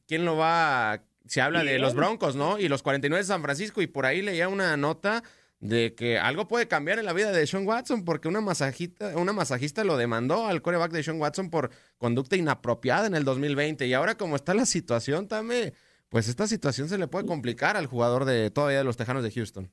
¿quién 0.08 0.26
lo 0.26 0.38
va? 0.38 1.04
Se 1.26 1.42
habla 1.42 1.64
de 1.64 1.78
los 1.80 1.94
Broncos, 1.94 2.36
¿no? 2.36 2.58
Y 2.58 2.70
los 2.70 2.84
49 2.84 3.22
de 3.22 3.28
San 3.28 3.42
Francisco, 3.42 3.82
y 3.82 3.88
por 3.88 4.06
ahí 4.06 4.22
leía 4.22 4.48
una 4.48 4.78
nota 4.78 5.24
de 5.60 5.96
que 5.96 6.20
algo 6.20 6.48
puede 6.48 6.68
cambiar 6.68 7.00
en 7.00 7.06
la 7.06 7.14
vida 7.14 7.32
de 7.32 7.48
Sean 7.48 7.68
Watson 7.68 8.06
porque 8.06 8.28
una 8.28 8.42
masajista, 8.42 9.18
una 9.18 9.34
masajista 9.34 9.84
lo 9.84 9.98
demandó 9.98 10.46
al 10.46 10.62
coreback 10.62 10.92
de 10.92 11.04
Sean 11.04 11.20
Watson 11.20 11.50
por 11.50 11.72
conducta 11.98 12.36
inapropiada 12.36 13.08
en 13.08 13.16
el 13.16 13.24
2020 13.24 13.88
y 13.88 13.94
ahora 13.94 14.16
como 14.16 14.36
está 14.36 14.54
la 14.54 14.66
situación 14.68 15.28
también, 15.28 15.74
pues 16.10 16.28
esta 16.28 16.48
situación 16.48 16.90
se 16.90 16.98
le 16.98 17.08
puede 17.08 17.26
complicar 17.26 17.76
al 17.76 17.88
jugador 17.88 18.26
de 18.26 18.52
todavía 18.52 18.78
de 18.80 18.84
los 18.84 18.98
Tejanos 18.98 19.24
de 19.24 19.32
Houston. 19.32 19.72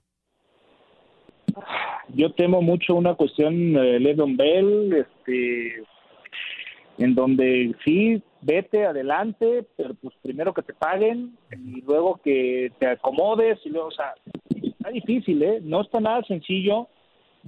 Yo 2.08 2.32
temo 2.32 2.60
mucho 2.62 2.94
una 2.94 3.14
cuestión 3.14 3.72
de 3.72 3.98
Ledon 3.98 4.36
Bell, 4.36 4.92
este, 4.92 5.84
en 6.98 7.14
donde 7.14 7.74
sí, 7.84 8.22
vete 8.42 8.84
adelante, 8.84 9.66
pero 9.76 9.94
pues 9.94 10.14
primero 10.22 10.52
que 10.52 10.62
te 10.62 10.74
paguen 10.74 11.36
y 11.52 11.80
luego 11.80 12.20
que 12.22 12.72
te 12.78 12.88
acomodes 12.88 13.58
y 13.64 13.70
luego, 13.70 13.88
o 13.88 13.92
sea, 13.92 14.14
está 14.84 14.90
difícil, 14.90 15.42
¿eh? 15.42 15.60
No 15.62 15.80
está 15.80 16.00
nada 16.00 16.22
sencillo. 16.24 16.88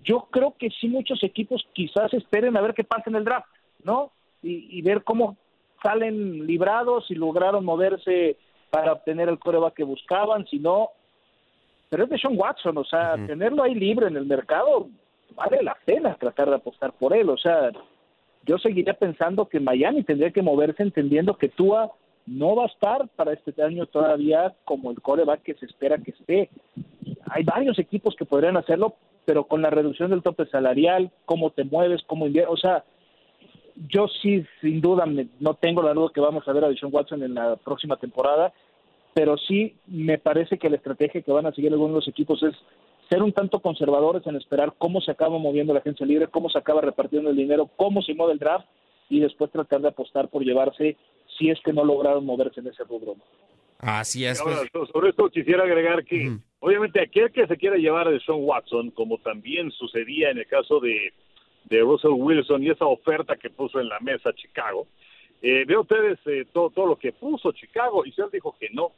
Yo 0.05 0.29
creo 0.31 0.55
que 0.59 0.71
sí 0.71 0.89
muchos 0.89 1.23
equipos 1.23 1.67
quizás 1.73 2.13
esperen 2.15 2.57
a 2.57 2.63
ver 2.63 2.75
qué 2.75 2.85
pasa 2.85 3.05
en 3.07 3.17
el 3.17 3.25
draft, 3.25 3.49
¿no? 3.85 4.13
Y, 4.43 4.81
ver 4.83 5.03
cómo 5.03 5.37
salen 5.83 6.47
librados 6.47 7.11
y 7.11 7.15
lograron 7.15 7.65
moverse 7.65 8.37
para 8.71 8.93
obtener 8.93 9.29
el 9.29 9.41
coreback 9.41 9.75
que 9.75 9.83
buscaban, 9.83 10.47
si 10.47 10.61
no, 10.61 10.91
pero 11.89 12.05
es 12.05 12.11
de 12.11 12.19
Sean 12.19 12.39
Watson, 12.39 12.79
o 12.79 12.85
sea, 12.85 13.15
tenerlo 13.27 13.63
ahí 13.63 13.75
libre 13.75 14.09
en 14.09 14.17
el 14.17 14.27
mercado 14.27 14.89
vale 15.35 15.63
la 15.63 15.77
pena 15.85 16.15
tratar 16.15 16.49
de 16.49 16.57
apostar 16.57 16.93
por 16.93 17.15
él, 17.15 17.29
o 17.29 17.37
sea, 17.37 17.71
yo 18.45 18.59
seguiría 18.59 18.95
pensando 18.95 19.49
que 19.49 19.61
Miami 19.61 20.03
tendría 20.03 20.31
que 20.31 20.43
moverse 20.43 20.83
entendiendo 20.83 21.37
que 21.37 21.49
Tua 21.49 21.93
no 22.27 22.57
va 22.57 22.65
a 22.65 22.69
estar 22.69 23.09
para 23.17 23.33
este 23.33 23.61
año 23.63 23.87
todavía 23.87 24.55
como 24.65 24.91
el 24.91 25.01
coreback 25.01 25.43
que 25.43 25.55
se 25.55 25.67
espera 25.67 25.99
que 25.99 26.13
esté. 26.13 26.51
Hay 27.31 27.45
varios 27.45 27.79
equipos 27.79 28.15
que 28.17 28.25
podrían 28.25 28.57
hacerlo, 28.57 28.95
pero 29.25 29.45
con 29.45 29.63
la 29.63 29.71
reducción 29.71 30.11
del 30.11 30.23
tope 30.23 30.47
salarial, 30.47 31.11
cómo 31.25 31.51
te 31.51 31.65
mueves, 31.65 32.03
cómo 32.07 32.27
o 32.49 32.57
sea, 32.57 32.85
yo 33.89 34.09
sí, 34.23 34.45
sin 34.61 34.81
duda, 34.81 35.05
no 35.41 35.55
tengo 35.55 35.83
la 35.83 35.93
duda 35.93 36.11
que 36.15 36.21
vamos 36.21 36.47
a 36.47 36.53
ver 36.53 36.65
a 36.65 36.69
Deshaun 36.69 36.95
Watson 36.95 37.23
en 37.23 37.35
la 37.35 37.57
próxima 37.57 37.97
temporada, 37.97 38.53
pero 39.17 39.39
sí 39.39 39.75
me 39.87 40.19
parece 40.19 40.59
que 40.59 40.69
la 40.69 40.77
estrategia 40.77 41.23
que 41.23 41.33
van 41.33 41.47
a 41.47 41.53
seguir 41.53 41.73
algunos 41.73 41.95
de 41.95 42.01
los 42.01 42.09
equipos 42.09 42.43
es 42.43 42.55
ser 43.09 43.23
un 43.23 43.33
tanto 43.33 43.61
conservadores 43.61 44.27
en 44.27 44.37
esperar 44.37 44.75
cómo 44.77 45.01
se 45.01 45.11
acaba 45.11 45.39
moviendo 45.39 45.73
la 45.73 45.79
agencia 45.79 46.05
libre, 46.05 46.27
cómo 46.27 46.51
se 46.51 46.59
acaba 46.59 46.83
repartiendo 46.83 47.31
el 47.31 47.37
dinero, 47.37 47.71
cómo 47.77 48.03
se 48.03 48.13
mueve 48.13 48.35
el 48.35 48.39
draft 48.39 48.67
y 49.09 49.21
después 49.21 49.51
tratar 49.51 49.81
de 49.81 49.89
apostar 49.89 50.29
por 50.29 50.45
llevarse 50.45 50.99
si 51.39 51.49
es 51.49 51.59
que 51.65 51.73
no 51.73 51.83
lograron 51.83 52.27
moverse 52.27 52.61
en 52.61 52.67
ese 52.67 52.85
rubro. 52.85 53.17
Así 53.79 54.27
es. 54.27 54.39
Ahora, 54.39 54.57
pues. 54.71 54.91
sobre 54.91 55.09
esto 55.09 55.31
quisiera 55.31 55.63
agregar 55.65 56.05
que, 56.05 56.37
obviamente, 56.61 57.01
aquel 57.01 57.33
que 57.33 57.47
se 57.47 57.57
quiera 57.57 57.77
llevar 57.77 58.09
a 58.09 58.21
Sean 58.21 58.41
Watson, 58.43 58.91
como 58.91 59.17
también 59.17 59.71
sucedía 59.71 60.29
en 60.29 60.41
el 60.41 60.47
caso 60.47 60.79
de, 60.79 61.15
de 61.65 61.81
Russell 61.81 62.11
Wilson 62.11 62.63
y 62.63 62.69
esa 62.69 62.85
oferta 62.85 63.35
que 63.37 63.49
puso 63.49 63.81
en 63.81 63.89
la 63.89 63.99
mesa 64.01 64.35
Chicago, 64.35 64.87
eh, 65.41 65.65
veo 65.67 65.81
ustedes 65.81 66.19
eh, 66.27 66.45
todo, 66.53 66.69
todo 66.69 66.87
lo 66.87 66.97
que 66.97 67.13
puso 67.13 67.53
Chicago 67.53 68.05
y 68.05 68.13
él 68.19 68.29
dijo 68.31 68.55
que 68.61 68.69
no. 68.75 68.93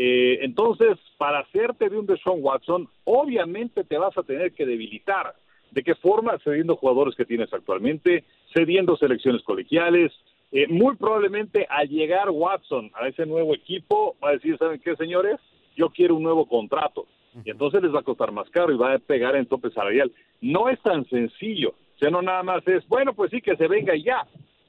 Eh, 0.00 0.44
entonces, 0.44 0.96
para 1.16 1.40
hacerte 1.40 1.88
de 1.88 1.98
un 1.98 2.06
Deshaun 2.06 2.38
Watson, 2.40 2.88
obviamente 3.02 3.82
te 3.82 3.98
vas 3.98 4.16
a 4.16 4.22
tener 4.22 4.52
que 4.52 4.64
debilitar. 4.64 5.34
¿De 5.72 5.82
qué 5.82 5.96
forma? 5.96 6.38
Cediendo 6.44 6.76
jugadores 6.76 7.16
que 7.16 7.24
tienes 7.24 7.52
actualmente, 7.52 8.22
cediendo 8.54 8.96
selecciones 8.96 9.42
colegiales. 9.42 10.12
Eh, 10.52 10.68
muy 10.68 10.94
probablemente 10.94 11.66
al 11.68 11.88
llegar 11.88 12.30
Watson 12.30 12.92
a 12.94 13.08
ese 13.08 13.26
nuevo 13.26 13.56
equipo, 13.56 14.14
va 14.22 14.28
a 14.28 14.32
decir, 14.34 14.56
¿saben 14.56 14.80
qué, 14.80 14.94
señores? 14.94 15.40
Yo 15.76 15.90
quiero 15.90 16.14
un 16.14 16.22
nuevo 16.22 16.46
contrato. 16.46 17.08
Y 17.44 17.50
entonces 17.50 17.82
les 17.82 17.92
va 17.92 17.98
a 17.98 18.04
costar 18.04 18.30
más 18.30 18.48
caro 18.50 18.72
y 18.72 18.76
va 18.76 18.94
a 18.94 18.98
pegar 19.00 19.34
en 19.34 19.46
tope 19.46 19.70
salarial. 19.70 20.12
No 20.40 20.68
es 20.68 20.80
tan 20.80 21.06
sencillo. 21.06 21.70
O 21.70 21.98
sea, 21.98 22.10
no 22.10 22.22
nada 22.22 22.44
más 22.44 22.66
es, 22.68 22.86
bueno, 22.86 23.14
pues 23.14 23.32
sí, 23.32 23.40
que 23.40 23.56
se 23.56 23.66
venga 23.66 23.96
ya 23.96 24.24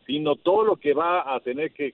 sino 0.07 0.37
todo 0.37 0.63
lo 0.63 0.77
que 0.77 0.95
va 0.95 1.35
a 1.35 1.39
tener 1.41 1.71
que, 1.71 1.93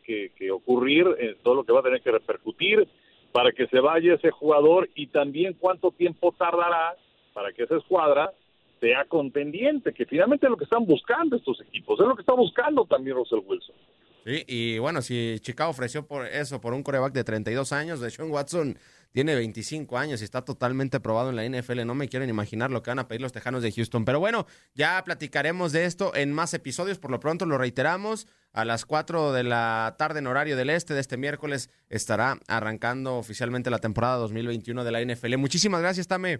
ocurrir, 0.49 1.05
eh, 1.19 1.35
todo 1.43 1.53
lo 1.53 1.65
que 1.65 1.73
va 1.73 1.81
a 1.81 1.83
tener 1.83 2.01
que 2.01 2.11
repercutir, 2.11 2.87
para 3.35 3.51
que 3.51 3.67
se 3.67 3.81
vaya 3.81 4.13
ese 4.13 4.31
jugador 4.31 4.89
y 4.95 5.07
también 5.07 5.57
cuánto 5.59 5.91
tiempo 5.91 6.33
tardará 6.37 6.95
para 7.33 7.51
que 7.51 7.63
esa 7.63 7.75
escuadra 7.75 8.31
sea 8.79 9.03
contendiente, 9.03 9.93
que 9.93 10.05
finalmente 10.05 10.45
es 10.45 10.49
lo 10.49 10.55
que 10.55 10.63
están 10.63 10.85
buscando 10.85 11.35
estos 11.35 11.59
equipos, 11.59 11.99
es 11.99 12.07
lo 12.07 12.15
que 12.15 12.21
está 12.21 12.31
buscando 12.31 12.85
también 12.85 13.17
Russell 13.17 13.41
Wilson. 13.45 13.75
Sí, 14.25 14.43
y 14.47 14.79
bueno, 14.79 15.03
si 15.03 15.37
Chicago 15.39 15.69
ofreció 15.69 16.07
por 16.07 16.25
eso, 16.25 16.59
por 16.59 16.73
un 16.73 16.81
coreback 16.81 17.13
de 17.13 17.23
32 17.23 17.71
años, 17.71 17.99
de 17.99 18.09
Sean 18.09 18.31
Watson 18.31 18.77
tiene 19.11 19.33
25 19.33 19.97
años 19.97 20.19
y 20.19 20.25
está 20.25 20.43
totalmente 20.43 20.99
probado 20.99 21.29
en 21.29 21.37
la 21.37 21.45
NFL. 21.45 21.85
No 21.85 21.95
me 21.95 22.09
quieren 22.09 22.27
imaginar 22.27 22.69
lo 22.69 22.83
que 22.83 22.89
van 22.91 22.99
a 22.99 23.07
pedir 23.07 23.21
los 23.21 23.31
Tejanos 23.31 23.63
de 23.63 23.71
Houston. 23.71 24.03
Pero 24.03 24.19
bueno, 24.19 24.45
ya 24.73 25.01
platicaremos 25.05 25.71
de 25.71 25.85
esto 25.85 26.13
en 26.15 26.33
más 26.33 26.53
episodios. 26.53 26.99
Por 26.99 27.11
lo 27.11 27.21
pronto 27.21 27.45
lo 27.45 27.57
reiteramos 27.57 28.27
a 28.51 28.65
las 28.65 28.85
4 28.85 29.31
de 29.31 29.43
la 29.43 29.95
tarde 29.97 30.19
en 30.19 30.27
horario 30.27 30.57
del 30.57 30.69
este 30.69 30.93
de 30.93 30.99
este 30.99 31.15
miércoles 31.15 31.69
estará 31.87 32.39
arrancando 32.49 33.15
oficialmente 33.15 33.69
la 33.69 33.79
temporada 33.79 34.17
2021 34.17 34.83
de 34.83 34.91
la 34.91 35.01
NFL. 35.01 35.37
Muchísimas 35.37 35.81
gracias, 35.81 36.09
Tame. 36.09 36.39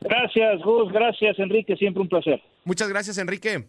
Gracias, 0.00 0.62
Gus. 0.62 0.92
Gracias, 0.92 1.38
Enrique. 1.38 1.76
Siempre 1.76 2.02
un 2.02 2.08
placer. 2.08 2.42
Muchas 2.64 2.88
gracias, 2.88 3.18
Enrique. 3.18 3.68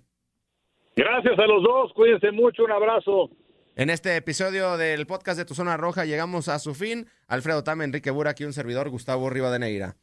Gracias 0.96 1.38
a 1.38 1.46
los 1.48 1.64
dos. 1.64 1.92
Cuídense 1.94 2.32
mucho. 2.32 2.64
Un 2.64 2.72
abrazo. 2.72 3.30
En 3.76 3.90
este 3.90 4.16
episodio 4.16 4.78
del 4.78 5.08
podcast 5.08 5.38
de 5.38 5.46
Tu 5.46 5.56
Zona 5.56 5.78
Roja 5.78 6.06
llegamos 6.06 6.48
a 6.48 6.60
su 6.60 6.76
fin. 6.76 7.08
Alfredo 7.28 7.64
Tame, 7.64 7.86
Enrique 7.86 8.12
Burak 8.12 8.40
y 8.42 8.46
un 8.46 8.54
servidor, 8.54 8.90
Gustavo 8.90 9.30
Rivadeneira. 9.30 9.96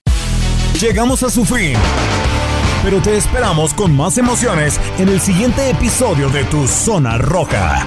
Llegamos 0.81 1.23
a 1.23 1.31
su 1.31 1.45
fin 1.45 1.77
pero 2.83 3.01
te 3.01 3.17
esperamos 3.17 3.75
con 3.75 3.95
más 3.95 4.19
emociones 4.19 4.81
en 4.99 5.09
el 5.09 5.21
siguiente 5.21 5.71
episodio 5.71 6.31
de 6.31 6.45
Tu 6.45 6.67
Zona 6.67 7.19
Roja. 7.19 7.87